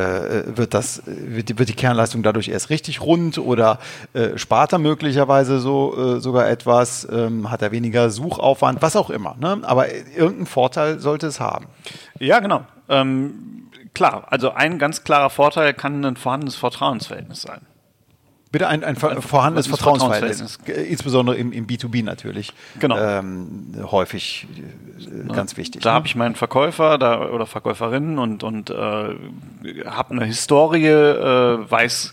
wird, 0.47 0.75
das, 0.75 1.03
wird, 1.07 1.49
die, 1.49 1.59
wird 1.59 1.69
die 1.69 1.75
Kernleistung 1.75 2.23
dadurch 2.23 2.49
erst 2.49 2.71
richtig 2.71 3.01
rund 3.01 3.39
oder 3.39 3.79
äh, 4.13 4.37
spart 4.39 4.73
er 4.73 4.79
möglicherweise 4.79 5.61
so 5.61 6.17
äh, 6.17 6.21
sogar 6.21 6.49
etwas, 6.49 7.07
ähm, 7.11 7.51
hat 7.51 7.63
er 7.63 7.73
weniger 7.73 8.11
Suchaufwand, 8.11 8.83
was 8.83 8.97
auch 8.97 9.11
immer. 9.11 9.37
Ne? 9.39 9.61
Aber 9.63 9.93
irgendeinen 9.93 10.47
Vorteil 10.47 10.99
sollte 10.99 11.27
es 11.27 11.41
haben. 11.41 11.67
Ja, 12.19 12.41
genau. 12.41 12.65
Ähm, 12.89 13.71
klar, 13.95 14.27
also 14.31 14.53
ein 14.53 14.79
ganz 14.79 15.05
klarer 15.05 15.31
Vorteil 15.31 15.75
kann 15.75 16.05
ein 16.05 16.17
vorhandenes 16.17 16.57
Vertrauensverhältnis 16.57 17.43
sein. 17.43 17.61
Bitte 18.55 18.69
ein, 18.69 18.85
ein, 18.85 18.97
ein 18.97 19.21
vorhandenes 19.21 19.67
Vertrauensverhältnis, 19.67 20.39
Vertrauensverhältnis, 20.53 20.89
insbesondere 20.89 21.37
im, 21.37 21.51
im 21.51 21.67
B2B 21.67 22.05
natürlich. 22.05 22.53
Genau. 22.79 22.97
Ähm, 22.97 23.75
häufig 23.91 24.47
äh, 25.01 25.33
ganz 25.33 25.57
wichtig. 25.57 25.83
Da 25.83 25.91
ne? 25.91 25.95
habe 25.97 26.07
ich 26.07 26.15
meinen 26.15 26.37
Verkäufer 26.37 26.97
da, 26.97 27.31
oder 27.31 27.47
Verkäuferin 27.47 28.17
und, 28.17 28.45
und 28.45 28.71
äh, 28.71 28.75
habe 28.75 30.11
eine 30.11 30.25
Historie, 30.25 30.87
äh, 30.87 31.69
weiß, 31.69 32.13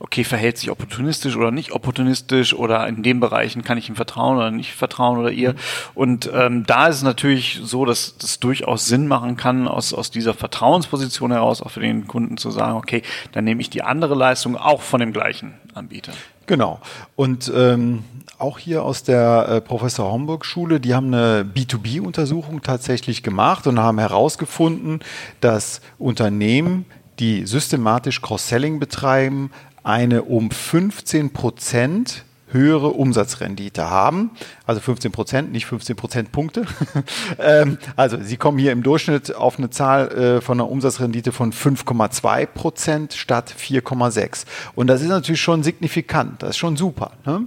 okay, 0.00 0.24
verhält 0.24 0.58
sich 0.58 0.70
opportunistisch 0.70 1.36
oder 1.36 1.52
nicht 1.52 1.72
opportunistisch 1.72 2.52
oder 2.52 2.86
in 2.86 3.02
den 3.02 3.18
Bereichen 3.18 3.64
kann 3.64 3.78
ich 3.78 3.88
ihm 3.88 3.96
vertrauen 3.96 4.36
oder 4.36 4.50
nicht 4.50 4.74
vertrauen 4.74 5.16
oder 5.16 5.30
ihr. 5.30 5.54
Mhm. 5.54 5.58
Und 5.94 6.30
ähm, 6.34 6.66
da 6.66 6.88
ist 6.88 6.96
es 6.96 7.02
natürlich 7.02 7.60
so, 7.62 7.86
dass 7.86 8.18
das 8.18 8.40
durchaus 8.40 8.84
Sinn 8.84 9.06
machen 9.08 9.38
kann, 9.38 9.66
aus, 9.66 9.94
aus 9.94 10.10
dieser 10.10 10.34
Vertrauensposition 10.34 11.32
heraus 11.32 11.62
auch 11.62 11.70
für 11.70 11.80
den 11.80 12.06
Kunden 12.06 12.36
zu 12.36 12.50
sagen, 12.50 12.76
okay, 12.76 13.00
dann 13.32 13.44
nehme 13.44 13.62
ich 13.62 13.70
die 13.70 13.82
andere 13.82 14.14
Leistung 14.14 14.54
auch 14.54 14.82
von 14.82 15.00
dem 15.00 15.14
gleichen 15.14 15.54
Anbieter. 15.78 16.12
Genau. 16.46 16.80
Und 17.16 17.52
ähm, 17.54 18.04
auch 18.38 18.58
hier 18.58 18.82
aus 18.82 19.02
der 19.02 19.48
äh, 19.48 19.60
Professor 19.60 20.10
Homburg 20.10 20.44
Schule, 20.44 20.80
die 20.80 20.94
haben 20.94 21.12
eine 21.12 21.42
B2B-Untersuchung 21.42 22.62
tatsächlich 22.62 23.22
gemacht 23.22 23.66
und 23.66 23.78
haben 23.78 23.98
herausgefunden, 23.98 25.00
dass 25.40 25.80
Unternehmen, 25.98 26.86
die 27.18 27.46
systematisch 27.46 28.22
Cross-Selling 28.22 28.78
betreiben, 28.78 29.50
eine 29.82 30.22
um 30.22 30.50
15 30.50 31.32
Prozent 31.32 32.24
höhere 32.50 32.88
Umsatzrendite 32.88 33.90
haben. 33.90 34.30
Also 34.66 34.80
15 34.80 35.12
Prozent, 35.12 35.52
nicht 35.52 35.66
15 35.66 35.96
Prozentpunkte. 35.96 36.64
ähm, 37.38 37.78
also 37.96 38.18
Sie 38.20 38.36
kommen 38.36 38.58
hier 38.58 38.72
im 38.72 38.82
Durchschnitt 38.82 39.34
auf 39.34 39.58
eine 39.58 39.70
Zahl 39.70 40.08
äh, 40.12 40.40
von 40.40 40.58
einer 40.58 40.70
Umsatzrendite 40.70 41.32
von 41.32 41.52
5,2 41.52 42.46
Prozent 42.46 43.12
statt 43.14 43.54
4,6. 43.58 44.44
Und 44.74 44.86
das 44.86 45.02
ist 45.02 45.08
natürlich 45.08 45.40
schon 45.40 45.62
signifikant. 45.62 46.42
Das 46.42 46.50
ist 46.50 46.58
schon 46.58 46.76
super. 46.76 47.12
Ne? 47.24 47.46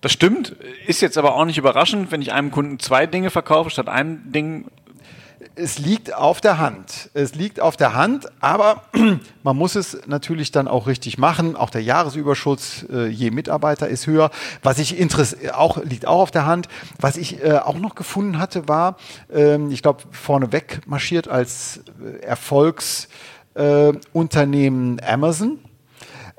Das 0.00 0.12
stimmt, 0.12 0.54
ist 0.86 1.00
jetzt 1.00 1.18
aber 1.18 1.34
auch 1.34 1.44
nicht 1.44 1.58
überraschend, 1.58 2.12
wenn 2.12 2.22
ich 2.22 2.32
einem 2.32 2.52
Kunden 2.52 2.78
zwei 2.78 3.06
Dinge 3.06 3.30
verkaufe 3.30 3.70
statt 3.70 3.88
einem 3.88 4.30
Ding 4.30 4.66
es 5.58 5.78
liegt 5.78 6.14
auf 6.14 6.40
der 6.40 6.58
Hand. 6.58 7.10
Es 7.14 7.34
liegt 7.34 7.58
auf 7.60 7.76
der 7.76 7.94
Hand, 7.94 8.28
aber 8.40 8.84
man 9.42 9.56
muss 9.56 9.74
es 9.74 9.98
natürlich 10.06 10.52
dann 10.52 10.68
auch 10.68 10.86
richtig 10.86 11.18
machen. 11.18 11.56
Auch 11.56 11.70
der 11.70 11.82
Jahresüberschuss 11.82 12.86
äh, 12.90 13.08
je 13.08 13.30
Mitarbeiter 13.30 13.88
ist 13.88 14.06
höher. 14.06 14.30
Was 14.62 14.78
ich 14.78 14.96
auch 15.52 15.82
liegt 15.82 16.06
auch 16.06 16.20
auf 16.20 16.30
der 16.30 16.46
Hand. 16.46 16.68
Was 17.00 17.16
ich 17.16 17.42
äh, 17.42 17.58
auch 17.58 17.78
noch 17.78 17.96
gefunden 17.96 18.38
hatte, 18.38 18.68
war, 18.68 18.96
ähm, 19.32 19.70
ich 19.70 19.80
glaube, 19.82 20.02
vorneweg 20.12 20.82
marschiert 20.86 21.28
als 21.28 21.80
äh, 22.00 22.20
Erfolgsunternehmen 22.24 25.00
Amazon. 25.04 25.58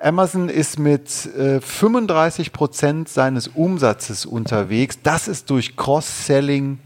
Amazon 0.02 0.48
ist 0.48 0.80
mit 0.80 1.26
äh, 1.36 1.60
35 1.60 2.54
Prozent 2.54 3.10
seines 3.10 3.50
Umsatzes 3.50 4.26
unterwegs. 4.26 5.00
Das 5.04 5.28
ist 5.28 5.50
durch 5.50 5.76
Cross-Selling 5.76 6.80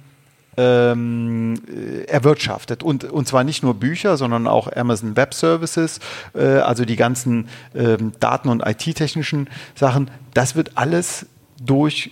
ähm, 0.58 1.56
äh, 1.68 2.04
erwirtschaftet. 2.06 2.84
Und, 2.84 3.06
und 3.06 3.28
zwar 3.28 3.44
nicht 3.44 3.64
nur 3.64 3.74
Bücher, 3.74 4.18
sondern 4.18 4.48
auch 4.48 4.72
Amazon 4.72 5.16
Web 5.16 5.34
Services, 5.34 6.00
äh, 6.36 6.44
also 6.44 6.86
die 6.86 6.96
ganzen 6.96 7.48
ähm, 7.76 8.12
Daten- 8.20 8.50
und 8.50 8.66
IT-technischen 8.66 9.50
Sachen. 9.76 10.12
Das 10.34 10.56
wird 10.56 10.72
alles 10.76 11.26
durch 11.62 12.12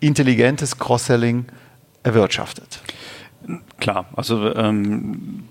intelligentes 0.00 0.78
Cross-Selling 0.78 1.46
erwirtschaftet. 2.02 2.80
Klar, 3.78 4.06
also 4.16 4.54
ähm, 4.54 5.44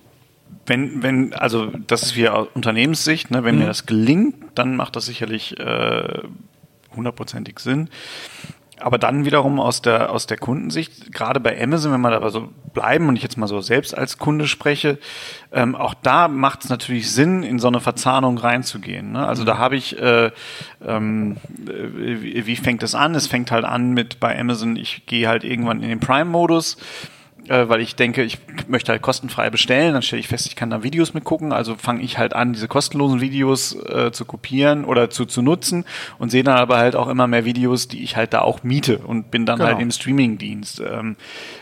wenn, 0.66 1.04
wenn, 1.04 1.34
also 1.34 1.68
das 1.88 2.04
ist 2.04 2.16
wie 2.16 2.28
Unternehmenssicht, 2.28 3.32
ne, 3.32 3.44
wenn 3.44 3.56
mhm. 3.56 3.62
mir 3.62 3.68
das 3.68 3.86
gelingt, 3.86 4.36
dann 4.56 4.76
macht 4.76 4.96
das 4.96 5.06
sicherlich 5.06 5.60
äh, 5.60 6.22
hundertprozentig 6.96 7.60
Sinn 7.60 7.90
aber 8.82 8.98
dann 8.98 9.26
wiederum 9.26 9.60
aus 9.60 9.82
der, 9.82 10.12
aus 10.12 10.28
der 10.28 10.38
Kundensicht, 10.38 11.12
gerade 11.12 11.40
bei 11.40 11.62
Amazon, 11.62 11.92
wenn 11.92 12.02
wir 12.02 12.12
da 12.12 12.30
so 12.30 12.50
bleiben 12.74 13.08
und 13.08 13.16
ich 13.16 13.24
jetzt 13.24 13.38
mal 13.38 13.48
so 13.48 13.62
selbst 13.62 13.98
als 13.98 14.18
Kunde 14.18 14.48
spreche, 14.48 14.98
ähm, 15.52 15.76
auch 15.76 15.94
da 15.94 16.28
macht 16.28 16.64
es 16.64 16.70
natürlich 16.70 17.12
Sinn, 17.12 17.44
in 17.44 17.60
so 17.60 17.68
eine 17.68 17.80
Verzahnung 17.80 18.38
reinzugehen. 18.38 19.12
Ne? 19.12 19.26
Also 19.26 19.44
da 19.44 19.58
habe 19.58 19.76
ich, 19.76 20.00
äh, 20.00 20.32
ähm, 20.86 21.38
wie, 21.48 22.46
wie 22.46 22.56
fängt 22.56 22.84
es 22.84 22.96
an? 22.96 23.16
Es 23.16 23.28
fängt 23.28 23.52
halt 23.52 23.66
an 23.66 23.92
mit 23.92 24.20
bei 24.20 24.40
Amazon, 24.40 24.76
ich 24.76 25.06
gehe 25.06 25.28
halt 25.28 25.44
irgendwann 25.44 25.82
in 25.82 25.90
den 25.90 26.00
Prime-Modus 26.00 26.78
äh, 27.48 27.68
weil 27.68 27.82
ich 27.82 27.96
denke, 27.96 28.24
ich 28.24 28.40
möchte 28.68 28.92
halt 28.92 29.02
kostenfrei 29.02 29.50
bestellen, 29.50 29.94
dann 29.94 30.02
stelle 30.02 30.20
ich 30.20 30.28
fest, 30.28 30.48
ich 30.48 30.56
kann 30.56 30.70
da 30.70 30.84
Videos 30.84 31.14
mitgucken, 31.14 31.52
also 31.52 31.76
fange 31.76 32.02
ich 32.02 32.18
halt 32.18 32.34
an, 32.34 32.54
diese 32.54 32.68
kostenlosen 32.68 33.22
Videos 33.22 33.76
äh, 33.76 34.12
zu 34.12 34.26
kopieren 34.26 34.86
oder 34.86 35.10
zu, 35.10 35.26
zu 35.26 35.42
nutzen 35.42 35.86
und 36.20 36.30
sehe 36.30 36.44
dann 36.44 36.58
aber 36.58 36.78
halt 36.78 36.96
auch 36.96 37.08
immer 37.08 37.28
mehr 37.28 37.46
Videos, 37.46 37.88
die 37.88 38.04
ich 38.04 38.16
halt 38.16 38.34
da 38.34 38.42
auch 38.42 38.64
miete 38.64 39.00
und 39.00 39.32
bin 39.32 39.46
dann 39.46 39.60
genau. 39.60 39.70
halt 39.70 39.82
im 39.82 39.92
Streamingdienst. 39.92 40.82
Ähm, 40.82 41.16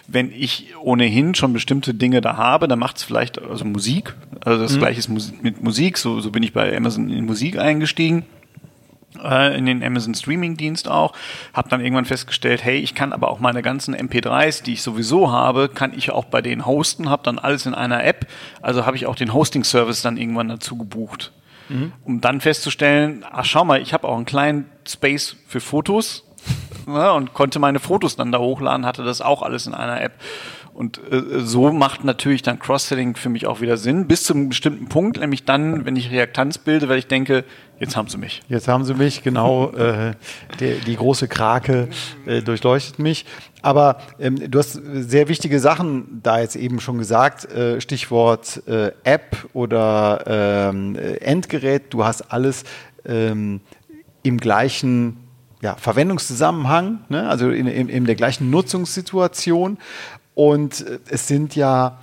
wenn 0.08 0.32
ich 0.32 0.74
ohnehin 0.82 1.36
schon 1.36 1.54
bestimmte 1.54 1.94
Dinge 1.94 2.22
da 2.22 2.38
habe, 2.38 2.68
dann 2.68 2.80
macht 2.80 2.98
es 2.98 3.04
vielleicht, 3.04 3.42
also 3.42 3.66
Musik, 3.66 4.16
also 4.44 4.62
das 4.62 4.76
mhm. 4.76 4.80
gleiche 4.80 5.00
ist 5.00 5.10
mit 5.10 5.64
Musik, 5.64 5.98
so, 5.98 6.20
so 6.20 6.32
bin 6.32 6.44
ich 6.44 6.54
bei 6.54 6.76
Amazon 6.76 7.10
in 7.10 7.26
Musik 7.26 7.58
eingestiegen 7.58 8.26
äh, 9.24 9.58
in 9.58 9.66
den 9.66 9.84
Amazon 9.84 10.14
Streaming 10.14 10.58
Dienst 10.58 10.88
auch, 10.88 11.14
habe 11.54 11.70
dann 11.70 11.82
irgendwann 11.82 12.06
festgestellt, 12.06 12.64
hey, 12.64 12.78
ich 12.78 12.96
kann 12.96 13.14
aber 13.14 13.30
auch 13.30 13.40
meine 13.40 13.62
ganzen 13.62 13.96
MP3s, 13.96 14.64
die 14.64 14.74
ich 14.74 14.82
sowieso 14.82 15.32
habe, 15.32 15.70
kann 15.70 15.94
ich 15.98 16.12
auch 16.12 16.26
bei 16.26 16.42
denen 16.42 16.66
hosten, 16.66 17.10
habe 17.10 17.24
dann 17.24 17.40
alles 17.40 17.66
in 17.66 17.74
einer 17.74 18.04
App, 18.04 18.28
also 18.62 18.86
habe 18.86 18.98
ich 18.98 19.06
auch 19.06 19.16
den 19.16 19.34
Hosting 19.34 19.64
Service 19.64 20.02
dann 20.02 20.18
irgendwann 20.18 20.48
dazu 20.48 20.78
gebucht. 20.78 21.32
Mhm. 21.70 21.94
Um 22.04 22.22
dann 22.22 22.42
festzustellen, 22.42 23.26
ach 23.32 23.46
schau 23.46 23.64
mal, 23.64 23.82
ich 23.82 23.94
habe 23.94 24.08
auch 24.08 24.16
einen 24.16 24.26
kleinen 24.26 24.66
Space 24.88 25.36
für 25.48 25.60
Fotos 25.60 26.26
ne, 26.88 27.12
und 27.14 27.34
konnte 27.34 27.60
meine 27.60 27.80
Fotos 27.80 28.16
dann 28.16 28.32
da 28.32 28.40
hochladen, 28.40 28.86
hatte 28.86 29.04
das 29.04 29.22
auch 29.22 29.42
alles 29.42 29.68
in 29.68 29.74
einer 29.74 30.02
App. 30.02 30.14
Und 30.80 30.98
äh, 31.12 31.42
so 31.42 31.74
macht 31.74 32.06
natürlich 32.06 32.42
dann 32.42 32.58
Cross-Selling 32.58 33.18
für 33.18 33.28
mich 33.28 33.48
auch 33.48 33.60
wieder 33.60 33.76
Sinn, 33.76 34.08
bis 34.08 34.24
zu 34.24 34.34
einem 34.34 34.48
bestimmten 34.48 34.88
Punkt, 34.88 35.20
nämlich 35.20 35.44
dann, 35.44 35.84
wenn 35.84 35.98
ich 35.98 36.10
Reaktanz 36.10 36.58
bilde, 36.58 36.88
weil 36.88 36.98
ich 36.98 37.08
denke, 37.08 37.44
jetzt 37.82 37.98
haben 37.98 38.08
sie 38.08 38.18
mich. 38.18 38.44
Jetzt 38.48 38.70
haben 38.70 38.86
sie 38.86 38.94
mich, 38.94 39.22
genau, 39.22 39.72
äh, 39.76 40.14
die, 40.62 40.80
die, 40.80 40.96
große 40.96 41.28
Krake 41.28 41.90
äh, 42.26 42.42
durchleuchtet 42.42 42.98
mich. 42.98 43.26
Aber 43.62 43.98
ähm, 44.20 44.50
du 44.50 44.58
hast 44.58 44.72
sehr 44.72 45.28
wichtige 45.28 45.60
Sachen 45.60 46.22
da 46.24 46.40
jetzt 46.40 46.56
eben 46.56 46.80
schon 46.80 46.98
gesagt, 46.98 47.52
äh, 47.52 47.82
Stichwort 47.82 48.66
äh, 48.66 48.94
App 49.04 49.50
oder 49.52 50.24
ähm, 50.28 50.96
Endgerät, 50.96 51.94
du 51.94 52.06
hast 52.06 52.32
alles 52.32 52.64
ähm, 53.04 53.60
im 54.24 54.38
gleichen 54.38 55.18
ja, 55.62 55.76
Verwendungszusammenhang, 55.76 57.00
ne? 57.10 57.28
also 57.28 57.50
in, 57.50 57.68
in, 57.68 57.90
in 57.90 58.06
der 58.06 58.16
gleichen 58.16 58.50
Nutzungssituation. 58.50 59.78
Und 60.40 60.88
äh, 60.88 61.00
es 61.10 61.28
sind 61.28 61.58
ja 61.58 62.00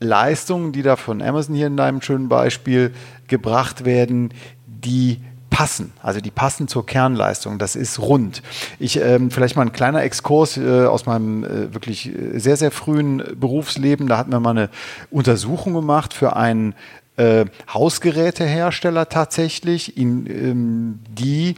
Leistungen, 0.00 0.72
die 0.72 0.80
da 0.80 0.96
von 0.96 1.20
Amazon 1.20 1.54
hier 1.54 1.66
in 1.66 1.76
deinem 1.76 2.00
schönen 2.00 2.30
Beispiel 2.30 2.94
gebracht 3.28 3.84
werden, 3.84 4.32
die 4.66 5.20
passen, 5.50 5.92
also 6.02 6.22
die 6.22 6.30
passen 6.30 6.66
zur 6.66 6.86
Kernleistung. 6.86 7.58
Das 7.58 7.76
ist 7.76 7.98
rund. 7.98 8.42
Ich 8.78 8.98
ähm, 9.02 9.30
vielleicht 9.30 9.56
mal 9.56 9.66
ein 9.66 9.72
kleiner 9.72 10.02
Exkurs 10.02 10.56
äh, 10.56 10.86
aus 10.86 11.04
meinem 11.04 11.44
äh, 11.44 11.74
wirklich 11.74 12.08
äh, 12.08 12.38
sehr 12.38 12.56
sehr 12.56 12.70
frühen 12.70 13.22
Berufsleben. 13.38 14.08
Da 14.08 14.16
hatten 14.16 14.32
wir 14.32 14.40
mal 14.40 14.52
eine 14.52 14.70
Untersuchung 15.10 15.74
gemacht 15.74 16.14
für 16.14 16.36
einen 16.36 16.74
äh, 17.18 17.44
Hausgerätehersteller 17.70 19.10
tatsächlich, 19.10 19.98
in, 19.98 20.26
ähm, 20.26 21.00
die 21.10 21.56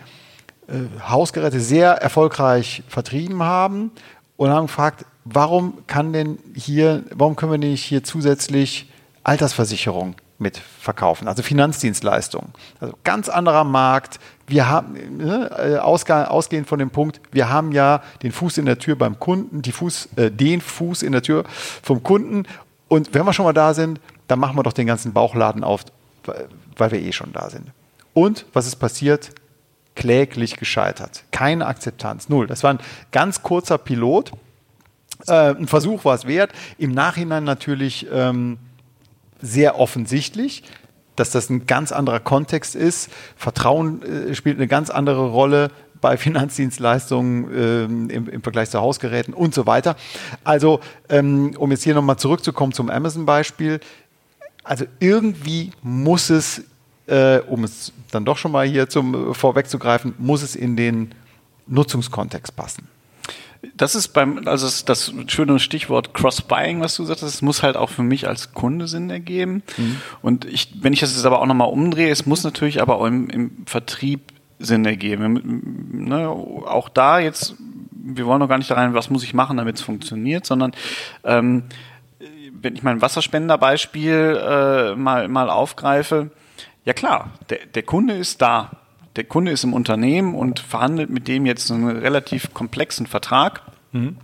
äh, 0.66 1.08
Hausgeräte 1.08 1.60
sehr 1.60 1.92
erfolgreich 1.92 2.82
vertrieben 2.88 3.44
haben 3.44 3.92
und 4.36 4.50
haben 4.50 4.66
gefragt, 4.66 5.04
warum 5.24 5.86
kann 5.86 6.12
denn 6.12 6.38
hier, 6.54 7.04
warum 7.14 7.36
können 7.36 7.52
wir 7.52 7.58
nicht 7.58 7.84
hier 7.84 8.04
zusätzlich 8.04 8.90
Altersversicherung 9.24 10.14
mit 10.38 10.58
verkaufen, 10.58 11.28
also 11.28 11.42
Finanzdienstleistungen. 11.42 12.52
Also 12.80 12.94
ganz 13.04 13.28
anderer 13.28 13.64
Markt. 13.64 14.20
Wir 14.46 14.68
haben, 14.68 15.16
ne, 15.16 15.50
äh, 15.58 15.78
ausgehend 15.78 16.68
von 16.68 16.78
dem 16.78 16.90
Punkt, 16.90 17.20
wir 17.32 17.48
haben 17.48 17.72
ja 17.72 18.02
den 18.22 18.32
Fuß 18.32 18.58
in 18.58 18.66
der 18.66 18.78
Tür 18.78 18.96
beim 18.96 19.18
Kunden, 19.18 19.62
die 19.62 19.72
Fuß, 19.72 20.10
äh, 20.16 20.30
den 20.30 20.60
Fuß 20.60 21.02
in 21.02 21.12
der 21.12 21.22
Tür 21.22 21.44
vom 21.82 22.02
Kunden. 22.02 22.44
Und 22.88 23.14
wenn 23.14 23.24
wir 23.24 23.32
schon 23.32 23.46
mal 23.46 23.54
da 23.54 23.72
sind, 23.74 23.98
dann 24.28 24.38
machen 24.38 24.56
wir 24.56 24.62
doch 24.62 24.74
den 24.74 24.86
ganzen 24.86 25.12
Bauchladen 25.12 25.64
auf, 25.64 25.84
weil 26.76 26.90
wir 26.90 27.00
eh 27.00 27.12
schon 27.12 27.32
da 27.32 27.48
sind. 27.48 27.72
Und 28.12 28.44
was 28.52 28.66
ist 28.66 28.76
passiert? 28.76 29.30
Kläglich 29.96 30.56
gescheitert. 30.56 31.24
Keine 31.32 31.66
Akzeptanz, 31.66 32.28
null. 32.28 32.46
Das 32.46 32.62
war 32.62 32.74
ein 32.74 32.80
ganz 33.10 33.42
kurzer 33.42 33.78
Pilot. 33.78 34.32
Äh, 35.26 35.54
ein 35.54 35.66
Versuch 35.66 36.04
war 36.04 36.14
es 36.14 36.26
wert. 36.26 36.52
Im 36.78 36.92
Nachhinein 36.92 37.44
natürlich 37.44 38.06
ähm, 38.12 38.58
sehr 39.40 39.80
offensichtlich, 39.80 40.62
dass 41.16 41.30
das 41.30 41.50
ein 41.50 41.66
ganz 41.66 41.92
anderer 41.92 42.20
Kontext 42.20 42.76
ist. 42.76 43.10
Vertrauen 43.36 44.02
äh, 44.02 44.34
spielt 44.34 44.58
eine 44.58 44.68
ganz 44.68 44.90
andere 44.90 45.30
Rolle 45.30 45.70
bei 46.00 46.16
Finanzdienstleistungen 46.16 47.50
ähm, 47.54 48.10
im, 48.10 48.28
im, 48.28 48.42
Vergleich 48.42 48.70
zu 48.70 48.80
Hausgeräten 48.80 49.34
und 49.34 49.54
so 49.54 49.66
weiter. 49.66 49.96
Also, 50.44 50.80
ähm, 51.08 51.54
um 51.58 51.70
jetzt 51.70 51.84
hier 51.84 51.94
nochmal 51.94 52.18
zurückzukommen 52.18 52.72
zum 52.72 52.90
Amazon-Beispiel, 52.90 53.80
also 54.62 54.84
irgendwie 55.00 55.70
muss 55.82 56.30
es, 56.30 56.62
äh, 57.06 57.38
um 57.38 57.64
es 57.64 57.92
dann 58.10 58.24
doch 58.24 58.36
schon 58.36 58.52
mal 58.52 58.66
hier 58.66 58.88
zum 58.88 59.34
vorwegzugreifen, 59.34 60.14
muss 60.18 60.42
es 60.42 60.56
in 60.56 60.76
den 60.76 61.14
Nutzungskontext 61.66 62.54
passen. 62.56 62.88
Das 63.76 63.94
ist 63.94 64.08
beim, 64.08 64.46
also 64.46 64.66
das, 64.66 64.84
das 64.84 65.12
schöne 65.28 65.58
Stichwort 65.58 66.14
Cross-Buying, 66.14 66.80
was 66.80 66.94
du 66.96 67.04
sagst, 67.04 67.22
das 67.22 67.42
muss 67.42 67.62
halt 67.62 67.76
auch 67.76 67.90
für 67.90 68.02
mich 68.02 68.28
als 68.28 68.52
Kunde 68.52 68.86
Sinn 68.86 69.10
ergeben. 69.10 69.62
Mhm. 69.76 69.96
Und 70.22 70.44
ich, 70.44 70.70
wenn 70.80 70.92
ich 70.92 71.00
das 71.00 71.14
jetzt 71.14 71.26
aber 71.26 71.40
auch 71.40 71.46
nochmal 71.46 71.68
umdrehe, 71.68 72.10
es 72.10 72.26
muss 72.26 72.44
natürlich 72.44 72.80
aber 72.80 72.96
auch 72.96 73.06
im, 73.06 73.28
im 73.28 73.50
Vertrieb 73.66 74.20
Sinn 74.58 74.84
ergeben. 74.84 75.88
Ne, 75.92 76.28
auch 76.28 76.88
da 76.88 77.18
jetzt, 77.18 77.56
wir 77.90 78.26
wollen 78.26 78.40
noch 78.40 78.48
gar 78.48 78.58
nicht 78.58 78.70
da 78.70 78.74
rein, 78.74 78.94
was 78.94 79.10
muss 79.10 79.24
ich 79.24 79.34
machen, 79.34 79.56
damit 79.56 79.76
es 79.76 79.82
funktioniert, 79.82 80.46
sondern 80.46 80.72
ähm, 81.24 81.64
wenn 82.52 82.74
ich 82.74 82.82
mein 82.82 83.02
Wasserspenderbeispiel 83.02 84.40
äh, 84.40 84.94
mal, 84.96 85.28
mal 85.28 85.50
aufgreife, 85.50 86.30
ja 86.86 86.94
klar, 86.94 87.32
der, 87.50 87.58
der 87.66 87.82
Kunde 87.82 88.14
ist 88.14 88.40
da 88.40 88.70
der 89.16 89.24
Kunde 89.24 89.50
ist 89.50 89.64
im 89.64 89.72
Unternehmen 89.72 90.34
und 90.34 90.60
verhandelt 90.60 91.10
mit 91.10 91.26
dem 91.26 91.46
jetzt 91.46 91.70
einen 91.70 91.88
relativ 91.88 92.52
komplexen 92.54 93.06
Vertrag. 93.06 93.62
Mhm. 93.92 94.18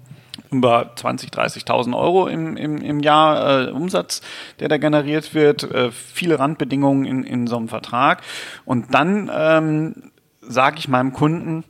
Über 0.50 0.92
20.000, 0.96 1.32
30.000 1.32 1.96
Euro 1.96 2.26
im, 2.26 2.56
im, 2.56 2.76
im 2.78 3.00
Jahr 3.00 3.68
äh, 3.68 3.70
Umsatz, 3.70 4.20
der 4.60 4.68
da 4.68 4.76
generiert 4.76 5.34
wird, 5.34 5.62
äh, 5.64 5.90
viele 5.90 6.38
Randbedingungen 6.38 7.06
in, 7.06 7.24
in 7.24 7.46
so 7.46 7.56
einem 7.56 7.68
Vertrag. 7.68 8.22
Und 8.66 8.92
dann 8.92 9.30
ähm, 9.34 10.10
sage 10.42 10.78
ich 10.78 10.88
meinem 10.88 11.14
Kunden, 11.14 11.64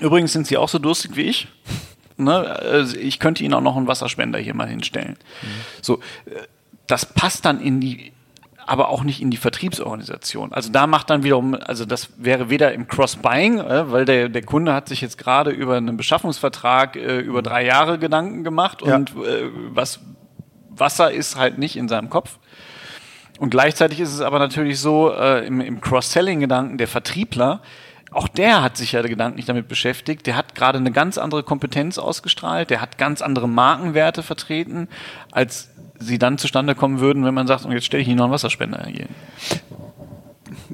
übrigens 0.00 0.32
sind 0.32 0.46
Sie 0.46 0.56
auch 0.56 0.68
so 0.68 0.78
durstig 0.78 1.16
wie 1.16 1.22
ich. 1.22 1.48
Ne? 2.16 2.34
Also 2.34 2.98
ich 2.98 3.18
könnte 3.18 3.42
Ihnen 3.42 3.54
auch 3.54 3.62
noch 3.62 3.78
einen 3.78 3.86
Wasserspender 3.86 4.38
hier 4.38 4.52
mal 4.52 4.68
hinstellen. 4.68 5.16
Mhm. 5.40 5.46
So, 5.80 6.00
äh, 6.26 6.42
das 6.86 7.06
passt 7.06 7.46
dann 7.46 7.62
in 7.62 7.80
die 7.80 8.12
aber 8.66 8.88
auch 8.88 9.02
nicht 9.02 9.20
in 9.20 9.30
die 9.30 9.36
Vertriebsorganisation. 9.36 10.52
Also 10.52 10.70
da 10.70 10.86
macht 10.86 11.10
dann 11.10 11.22
wiederum, 11.22 11.54
also 11.54 11.84
das 11.84 12.10
wäre 12.16 12.50
weder 12.50 12.72
im 12.72 12.86
Cross-Buying, 12.88 13.58
äh, 13.58 13.90
weil 13.90 14.04
der, 14.04 14.28
der 14.28 14.42
Kunde 14.42 14.72
hat 14.74 14.88
sich 14.88 15.00
jetzt 15.00 15.18
gerade 15.18 15.50
über 15.50 15.76
einen 15.76 15.96
Beschaffungsvertrag 15.96 16.96
äh, 16.96 17.18
über 17.18 17.42
drei 17.42 17.64
Jahre 17.64 17.98
Gedanken 17.98 18.44
gemacht 18.44 18.82
ja. 18.84 18.94
und 18.94 19.10
äh, 19.10 19.48
was 19.70 20.00
Wasser 20.70 21.10
ist 21.10 21.36
halt 21.36 21.58
nicht 21.58 21.76
in 21.76 21.88
seinem 21.88 22.10
Kopf. 22.10 22.38
Und 23.38 23.50
gleichzeitig 23.50 24.00
ist 24.00 24.12
es 24.12 24.20
aber 24.20 24.38
natürlich 24.38 24.78
so, 24.78 25.12
äh, 25.12 25.46
im, 25.46 25.60
im 25.60 25.80
Cross-Selling-Gedanken 25.80 26.78
der 26.78 26.88
Vertriebler, 26.88 27.62
auch 28.12 28.28
der 28.28 28.62
hat 28.62 28.76
sich 28.76 28.92
ja 28.92 29.02
gedanklich 29.02 29.46
damit 29.46 29.68
beschäftigt. 29.68 30.26
Der 30.26 30.36
hat 30.36 30.54
gerade 30.54 30.78
eine 30.78 30.90
ganz 30.90 31.18
andere 31.18 31.42
Kompetenz 31.42 31.98
ausgestrahlt. 31.98 32.70
Der 32.70 32.80
hat 32.80 32.98
ganz 32.98 33.22
andere 33.22 33.48
Markenwerte 33.48 34.22
vertreten 34.22 34.88
als 35.32 35.70
sie 36.00 36.18
dann 36.18 36.38
zustande 36.38 36.74
kommen 36.74 37.00
würden, 37.00 37.24
wenn 37.24 37.34
man 37.34 37.46
sagt, 37.46 37.64
und 37.64 37.72
jetzt 37.72 37.84
stelle 37.84 38.02
ich 38.02 38.08
Ihnen 38.08 38.16
noch 38.16 38.24
einen 38.24 38.32
Wasserspender 38.32 38.86
hier. 38.86 39.06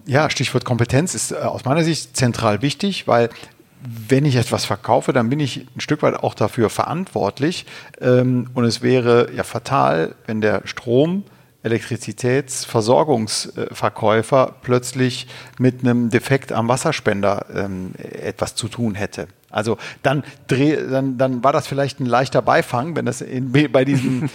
Ja, 0.07 0.31
Stichwort 0.31 0.64
Kompetenz 0.64 1.14
ist 1.14 1.33
äh, 1.33 1.37
aus 1.37 1.64
meiner 1.64 1.83
Sicht 1.83 2.16
zentral 2.16 2.62
wichtig, 2.62 3.09
weil 3.09 3.29
wenn 3.81 4.25
ich 4.25 4.37
etwas 4.37 4.64
verkaufe, 4.64 5.12
dann 5.12 5.29
bin 5.29 5.40
ich 5.40 5.66
ein 5.77 5.81
Stück 5.81 6.03
weit 6.03 6.14
auch 6.14 6.35
dafür 6.35 6.70
verantwortlich. 6.70 7.66
Ähm, 8.01 8.49
und 8.55 8.64
es 8.64 8.83
wäre 8.83 9.33
ja 9.35 9.42
fatal, 9.42 10.14
wenn 10.27 10.40
der 10.40 10.62
Strom, 10.64 11.25
Elektrizitätsversorgungsverkäufer 11.67 14.55
plötzlich 14.63 15.27
mit 15.59 15.81
einem 15.81 16.09
Defekt 16.11 16.53
am 16.53 16.69
Wasserspender 16.69 17.47
ähm, 17.53 17.91
etwas 17.99 18.55
zu 18.55 18.69
tun 18.69 18.95
hätte. 18.95 19.27
Also 19.51 19.77
dann, 20.03 20.23
dreh, 20.47 20.77
dann, 20.77 21.19
dann 21.19 21.43
war 21.43 21.53
das 21.53 21.67
vielleicht 21.67 21.99
ein 22.01 22.07
leichter 22.07 22.43
Beifang, 22.43 22.95
wenn 22.95 23.07
das 23.07 23.21
in, 23.21 23.51
bei 23.73 23.85
diesem 23.85 24.25
äh, 24.25 24.29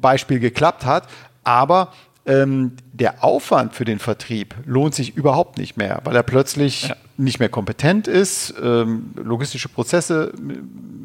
Beispiel 0.00 0.38
geklappt 0.38 0.84
hat. 0.84 1.08
Aber 1.44 1.94
ähm, 2.26 2.72
der 2.92 3.24
Aufwand 3.24 3.74
für 3.74 3.86
den 3.86 3.98
Vertrieb 3.98 4.54
lohnt 4.66 4.94
sich 4.94 5.16
überhaupt 5.16 5.56
nicht 5.56 5.78
mehr, 5.78 6.02
weil 6.04 6.14
er 6.14 6.22
plötzlich 6.22 6.88
ja. 6.88 6.96
nicht 7.16 7.40
mehr 7.40 7.48
kompetent 7.48 8.06
ist, 8.06 8.52
ähm, 8.62 9.14
logistische 9.16 9.70
Prozesse 9.70 10.34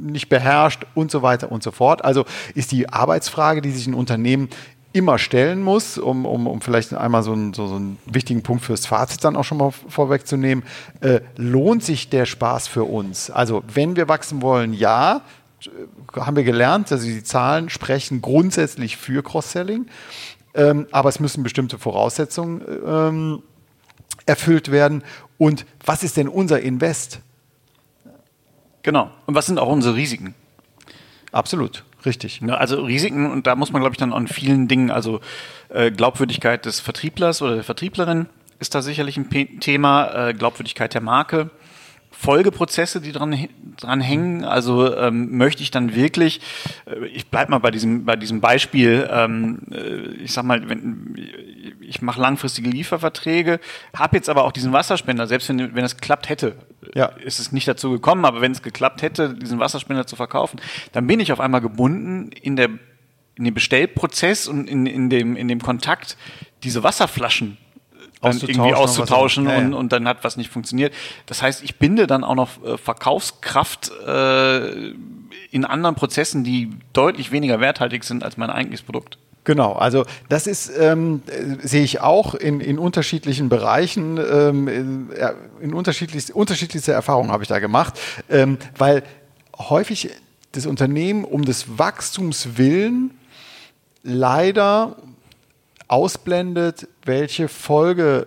nicht 0.02 0.28
beherrscht 0.28 0.86
und 0.96 1.12
so 1.12 1.22
weiter 1.22 1.50
und 1.50 1.64
so 1.64 1.72
fort. 1.72 2.04
Also 2.04 2.26
ist 2.56 2.74
die 2.74 2.90
Arbeitsfrage, 2.90 3.62
die 3.62 3.72
sich 3.72 3.88
ein 3.88 3.94
Unternehmen 3.94 4.50
immer 4.94 5.18
stellen 5.18 5.62
muss, 5.62 5.98
um, 5.98 6.26
um, 6.26 6.48
um 6.48 6.62
vielleicht 6.62 6.94
einmal 6.94 7.24
so 7.24 7.34
einen, 7.34 7.54
so, 7.54 7.68
so 7.68 7.76
einen 7.76 7.98
wichtigen 8.06 8.44
Punkt 8.44 8.64
fürs 8.64 8.86
Fazit 8.86 9.24
dann 9.24 9.36
auch 9.36 9.44
schon 9.44 9.58
mal 9.58 9.72
vorwegzunehmen. 9.72 10.64
Äh, 11.02 11.22
lohnt 11.36 11.84
sich 11.84 12.10
der 12.10 12.26
Spaß 12.26 12.68
für 12.68 12.84
uns? 12.84 13.32
Also 13.32 13.64
wenn 13.74 13.96
wir 13.96 14.08
wachsen 14.08 14.42
wollen, 14.44 14.74
ja, 14.74 15.22
haben 16.16 16.36
wir 16.36 16.44
gelernt, 16.44 16.92
also 16.92 17.06
die 17.06 17.24
Zahlen 17.24 17.70
sprechen 17.70 18.22
grundsätzlich 18.22 18.98
für 18.98 19.24
Cross-Selling, 19.24 19.88
ähm, 20.54 20.88
aber 20.92 21.10
es 21.10 21.20
müssen 21.20 21.42
bestimmte 21.42 21.80
Voraussetzungen 21.80 22.62
ähm, 22.86 23.44
erfüllt 24.26 24.72
werden. 24.72 25.04
Und 25.40 25.66
was 25.86 26.04
ist 26.04 26.18
denn 26.18 26.28
unser 26.28 26.62
Invest? 26.62 27.20
Genau. 28.84 29.10
Und 29.26 29.34
was 29.34 29.48
sind 29.48 29.58
auch 29.58 29.70
unsere 29.70 29.96
Risiken? 29.96 30.36
Absolut. 31.32 31.84
Richtig. 32.06 32.42
Ne, 32.42 32.58
also 32.58 32.84
Risiken, 32.84 33.32
und 33.32 33.48
da 33.48 33.56
muss 33.56 33.72
man, 33.72 33.82
glaube 33.82 33.94
ich, 33.94 33.98
dann 33.98 34.14
an 34.14 34.28
vielen 34.28 34.68
Dingen, 34.68 34.92
also 34.92 35.22
äh, 35.70 35.92
Glaubwürdigkeit 35.92 36.66
des 36.66 36.80
Vertrieblers 36.80 37.42
oder 37.42 37.56
der 37.56 37.64
Vertrieblerin 37.64 38.28
ist 38.60 38.76
da 38.76 38.82
sicherlich 38.82 39.18
ein 39.18 39.30
Thema, 39.60 40.30
äh, 40.30 40.34
Glaubwürdigkeit 40.34 40.94
der 40.94 41.02
Marke, 41.02 41.50
Folgeprozesse, 42.14 43.02
die 43.02 43.12
dran, 43.12 43.50
dran 43.78 44.00
hängen. 44.00 44.46
Also 44.46 44.96
ähm, 44.96 45.36
möchte 45.36 45.64
ich 45.64 45.72
dann 45.72 45.96
wirklich, 45.96 46.40
äh, 46.86 47.06
ich 47.08 47.28
bleib 47.30 47.50
mal 47.50 47.58
bei 47.58 47.72
diesem, 47.72 48.06
bei 48.06 48.16
diesem 48.16 48.40
Beispiel, 48.40 49.10
ähm, 49.12 49.60
äh, 49.72 50.14
ich 50.24 50.32
sag 50.32 50.46
mal, 50.46 50.70
wenn, 50.70 51.16
ich 51.82 52.02
mache 52.02 52.22
langfristige 52.22 52.70
Lieferverträge, 52.70 53.60
habe 53.96 54.16
jetzt 54.16 54.30
aber 54.30 54.46
auch 54.46 54.52
diesen 54.52 54.72
Wasserspender, 54.72 55.28
selbst 55.28 55.50
wenn, 55.50 55.76
wenn 55.76 55.84
es 55.84 55.98
klappt 55.98 56.30
hätte, 56.30 56.56
ja. 56.94 57.08
ist 57.08 57.40
es 57.40 57.52
nicht 57.52 57.68
dazu 57.68 57.92
gekommen. 57.92 58.26
Aber 58.26 58.42
wenn 58.42 58.52
es 58.52 58.62
geklappt 58.62 59.02
hätte, 59.02 59.34
diesen 59.34 59.60
Wasserspender 59.60 60.08
zu 60.08 60.16
verkaufen, 60.16 60.62
dann 60.92 61.08
bin 61.08 61.20
ich 61.20 61.32
auf 61.34 61.40
einmal 61.40 61.62
gebunden 61.62 62.32
in 62.32 62.56
der 62.56 62.70
in 63.36 63.46
dem 63.46 63.56
Bestellprozess 63.56 64.48
und 64.48 64.70
in, 64.70 64.86
in, 64.86 65.10
dem, 65.10 65.36
in 65.36 65.48
dem 65.48 65.60
Kontakt 65.60 66.18
diese 66.64 66.84
Wasserflaschen 66.84 67.58
dann 68.24 68.38
irgendwie 68.38 68.74
auszutauschen 68.74 69.46
ja, 69.46 69.54
ja. 69.54 69.58
Und, 69.60 69.74
und 69.74 69.92
dann 69.92 70.08
hat 70.08 70.24
was 70.24 70.38
nicht 70.38 70.50
funktioniert. 70.50 70.94
Das 71.26 71.42
heißt, 71.42 71.64
ich 71.64 71.78
binde 71.78 72.08
dann 72.08 72.24
auch 72.24 72.36
noch 72.36 72.50
äh, 72.64 72.78
Verkaufskraft 72.78 73.92
äh, 74.08 74.94
in 75.52 75.66
anderen 75.66 75.96
Prozessen, 75.96 76.44
die 76.44 76.72
deutlich 76.94 77.32
weniger 77.32 77.60
werthaltig 77.60 78.04
sind 78.04 78.24
als 78.24 78.38
mein 78.38 78.50
eigentliches 78.50 78.84
Produkt. 78.84 79.18
Genau, 79.46 79.74
also 79.74 80.06
das 80.30 80.48
ist, 80.48 80.72
ähm, 80.80 81.22
sehe 81.62 81.84
ich 81.84 82.00
auch 82.00 82.34
in, 82.34 82.62
in 82.62 82.80
unterschiedlichen 82.80 83.50
Bereichen, 83.50 84.18
ähm, 84.18 84.68
in, 84.68 85.10
in 85.62 85.74
unterschiedlichste, 85.74 86.34
unterschiedlichste 86.34 86.94
Erfahrungen 86.94 87.32
habe 87.32 87.44
ich 87.44 87.50
da 87.50 87.60
gemacht, 87.60 88.00
ähm, 88.30 88.58
weil 88.78 89.04
häufig 89.58 90.12
das 90.54 90.66
Unternehmen 90.66 91.26
um 91.26 91.44
des 91.44 91.78
Wachstums 91.78 92.58
willen 92.58 93.12
leider 94.04 94.96
ausblendet, 95.94 96.90
welche 97.06 97.48
Folge 97.48 98.26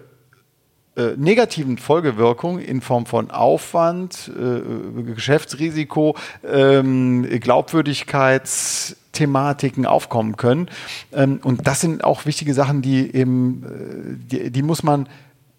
äh, 0.96 1.16
negativen 1.16 1.78
Folgewirkungen 1.78 2.60
in 2.60 2.80
Form 2.80 3.06
von 3.06 3.32
Aufwand, 3.32 4.30
äh, 4.38 4.60
Geschäftsrisiko, 5.02 6.14
ähm, 6.44 7.26
Glaubwürdigkeitsthematiken 7.40 9.84
aufkommen 9.84 10.36
können. 10.36 10.68
Ähm, 11.12 11.40
und 11.42 11.66
das 11.66 11.80
sind 11.80 12.04
auch 12.04 12.24
wichtige 12.24 12.54
Sachen, 12.54 12.82
die 12.82 13.12
eben, 13.12 13.64
äh, 13.64 14.14
die, 14.30 14.52
die 14.52 14.62
muss 14.62 14.84
man 14.84 15.08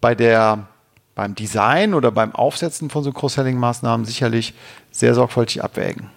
bei 0.00 0.14
der 0.14 0.66
beim 1.14 1.34
Design 1.34 1.92
oder 1.92 2.10
beim 2.10 2.34
Aufsetzen 2.34 2.88
von 2.88 3.04
so 3.04 3.12
Cross-Selling-Maßnahmen 3.12 4.06
sicherlich 4.06 4.54
sehr 4.90 5.12
sorgfältig 5.14 5.62
abwägen. 5.62 6.08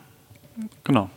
Genau. 0.85 1.09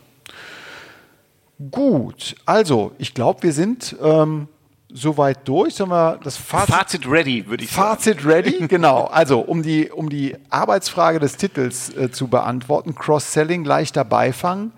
Gut, 1.71 2.35
also 2.45 2.91
ich 2.97 3.13
glaube, 3.13 3.43
wir 3.43 3.53
sind 3.53 3.95
ähm, 4.03 4.49
soweit 4.95 5.47
durch. 5.47 5.75
Sollen 5.75 5.91
wir 5.91 6.19
das 6.23 6.37
Fazit, 6.37 6.73
Fazit 6.73 7.07
ready, 7.07 7.45
würde 7.47 7.63
ich 7.63 7.69
Fazit 7.69 8.21
sagen. 8.21 8.29
Fazit 8.29 8.53
ready, 8.53 8.67
genau. 8.67 9.03
Also 9.05 9.39
um 9.39 9.61
die, 9.61 9.91
um 9.91 10.09
die 10.09 10.35
Arbeitsfrage 10.49 11.19
des 11.19 11.37
Titels 11.37 11.95
äh, 11.95 12.09
zu 12.09 12.27
beantworten, 12.27 12.95
Cross-Selling, 12.95 13.65
leichter 13.65 14.05
Beifang. 14.05 14.71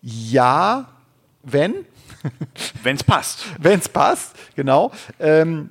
Ja, 0.00 0.86
wenn. 1.42 1.74
Wenn 2.82 2.96
es 2.96 3.04
passt. 3.04 3.44
Wenn 3.58 3.80
es 3.80 3.88
passt, 3.88 4.34
genau. 4.56 4.92
Ähm, 5.20 5.68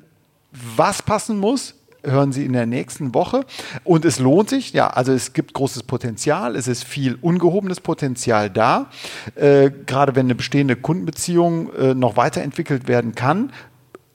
was 0.51 1.01
passen 1.01 1.39
muss, 1.39 1.73
hören 2.03 2.31
Sie 2.31 2.45
in 2.45 2.53
der 2.53 2.65
nächsten 2.65 3.13
Woche. 3.13 3.45
Und 3.83 4.05
es 4.05 4.19
lohnt 4.19 4.49
sich, 4.49 4.73
ja, 4.73 4.87
also 4.87 5.13
es 5.13 5.33
gibt 5.33 5.53
großes 5.53 5.83
Potenzial, 5.83 6.55
es 6.55 6.67
ist 6.67 6.83
viel 6.83 7.17
ungehobenes 7.21 7.79
Potenzial 7.79 8.49
da. 8.49 8.87
Äh, 9.35 9.71
gerade 9.85 10.15
wenn 10.15 10.27
eine 10.27 10.35
bestehende 10.35 10.75
Kundenbeziehung 10.75 11.73
äh, 11.73 11.93
noch 11.95 12.17
weiterentwickelt 12.17 12.87
werden 12.87 13.15
kann. 13.15 13.51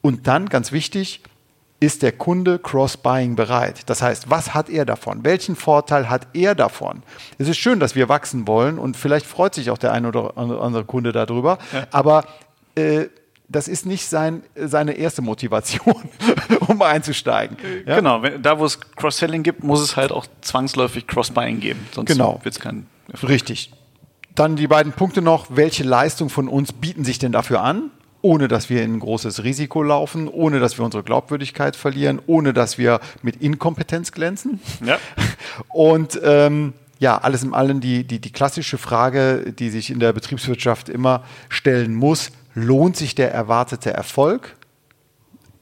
Und 0.00 0.26
dann, 0.26 0.48
ganz 0.48 0.72
wichtig, 0.72 1.20
ist 1.80 2.02
der 2.02 2.12
Kunde 2.12 2.58
Cross-Buying 2.58 3.36
bereit? 3.36 3.82
Das 3.86 4.02
heißt, 4.02 4.30
was 4.30 4.54
hat 4.54 4.68
er 4.68 4.84
davon? 4.84 5.24
Welchen 5.24 5.54
Vorteil 5.54 6.10
hat 6.10 6.26
er 6.32 6.54
davon? 6.54 7.02
Es 7.38 7.48
ist 7.48 7.58
schön, 7.58 7.78
dass 7.78 7.94
wir 7.94 8.08
wachsen 8.08 8.48
wollen 8.48 8.78
und 8.78 8.96
vielleicht 8.96 9.26
freut 9.26 9.54
sich 9.54 9.70
auch 9.70 9.78
der 9.78 9.92
eine 9.92 10.08
oder 10.08 10.36
andere 10.36 10.84
Kunde 10.84 11.12
darüber, 11.12 11.58
ja. 11.72 11.86
aber 11.92 12.24
äh, 12.74 13.06
das 13.48 13.66
ist 13.66 13.86
nicht 13.86 14.06
sein, 14.06 14.42
seine 14.54 14.92
erste 14.92 15.22
Motivation, 15.22 16.08
um 16.66 16.82
einzusteigen. 16.82 17.56
Ja? 17.86 17.96
Genau, 17.96 18.20
da 18.20 18.58
wo 18.58 18.66
es 18.66 18.78
Cross-Selling 18.80 19.42
gibt, 19.42 19.64
muss 19.64 19.80
es 19.80 19.96
halt 19.96 20.12
auch 20.12 20.26
zwangsläufig 20.42 21.06
Cross-Buying 21.06 21.60
geben. 21.60 21.86
Sonst 21.92 22.08
genau. 22.08 22.40
wird 22.42 22.54
es 22.54 22.60
kein 22.60 22.86
Erfolg. 23.10 23.32
Richtig. 23.32 23.72
Dann 24.34 24.56
die 24.56 24.66
beiden 24.66 24.92
Punkte 24.92 25.22
noch. 25.22 25.46
Welche 25.48 25.82
Leistung 25.82 26.28
von 26.28 26.46
uns 26.46 26.72
bieten 26.72 27.04
sich 27.04 27.18
denn 27.18 27.32
dafür 27.32 27.62
an? 27.62 27.90
Ohne 28.20 28.48
dass 28.48 28.68
wir 28.68 28.82
in 28.82 28.94
ein 28.94 29.00
großes 29.00 29.44
Risiko 29.44 29.82
laufen, 29.82 30.28
ohne 30.28 30.58
dass 30.58 30.76
wir 30.76 30.84
unsere 30.84 31.04
Glaubwürdigkeit 31.04 31.76
verlieren, 31.76 32.20
ohne 32.26 32.52
dass 32.52 32.78
wir 32.78 33.00
mit 33.22 33.36
Inkompetenz 33.36 34.12
glänzen. 34.12 34.60
Ja. 34.84 34.98
Und 35.68 36.20
ähm, 36.24 36.72
ja, 36.98 37.18
alles 37.18 37.44
in 37.44 37.54
allem 37.54 37.80
die, 37.80 38.04
die, 38.04 38.20
die 38.20 38.32
klassische 38.32 38.76
Frage, 38.76 39.52
die 39.52 39.70
sich 39.70 39.90
in 39.90 40.00
der 40.00 40.12
Betriebswirtschaft 40.12 40.88
immer 40.88 41.24
stellen 41.48 41.94
muss, 41.94 42.32
lohnt 42.54 42.96
sich 42.96 43.14
der 43.14 43.32
erwartete 43.32 43.92
Erfolg, 43.92 44.56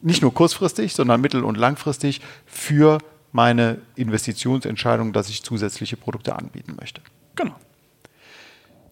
nicht 0.00 0.22
nur 0.22 0.32
kurzfristig, 0.32 0.94
sondern 0.94 1.20
mittel- 1.20 1.44
und 1.44 1.56
langfristig 1.56 2.20
für 2.46 2.98
meine 3.32 3.80
Investitionsentscheidung, 3.96 5.12
dass 5.12 5.28
ich 5.28 5.42
zusätzliche 5.42 5.96
Produkte 5.96 6.36
anbieten 6.36 6.76
möchte. 6.78 7.02
Genau. 7.34 7.54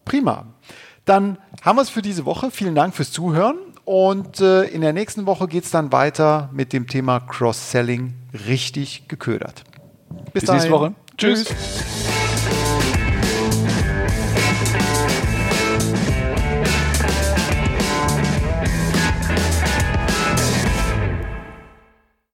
Prima. 0.03 0.45
Dann 1.05 1.37
haben 1.61 1.77
wir 1.77 1.83
es 1.83 1.89
für 1.89 2.01
diese 2.01 2.25
Woche. 2.25 2.51
Vielen 2.51 2.75
Dank 2.75 2.95
fürs 2.95 3.11
Zuhören. 3.11 3.57
Und 3.85 4.41
äh, 4.41 4.63
in 4.63 4.81
der 4.81 4.93
nächsten 4.93 5.27
Woche 5.27 5.47
geht 5.47 5.63
es 5.63 5.71
dann 5.71 5.91
weiter 5.91 6.49
mit 6.51 6.73
dem 6.73 6.87
Thema 6.87 7.19
Cross-Selling 7.19 8.15
richtig 8.47 9.07
geködert. 9.07 9.63
Bis, 10.33 10.41
Bis 10.41 10.51
nächste 10.51 10.71
Woche. 10.71 10.95
Tschüss. 11.17 11.45
Tschüss. 11.45 12.04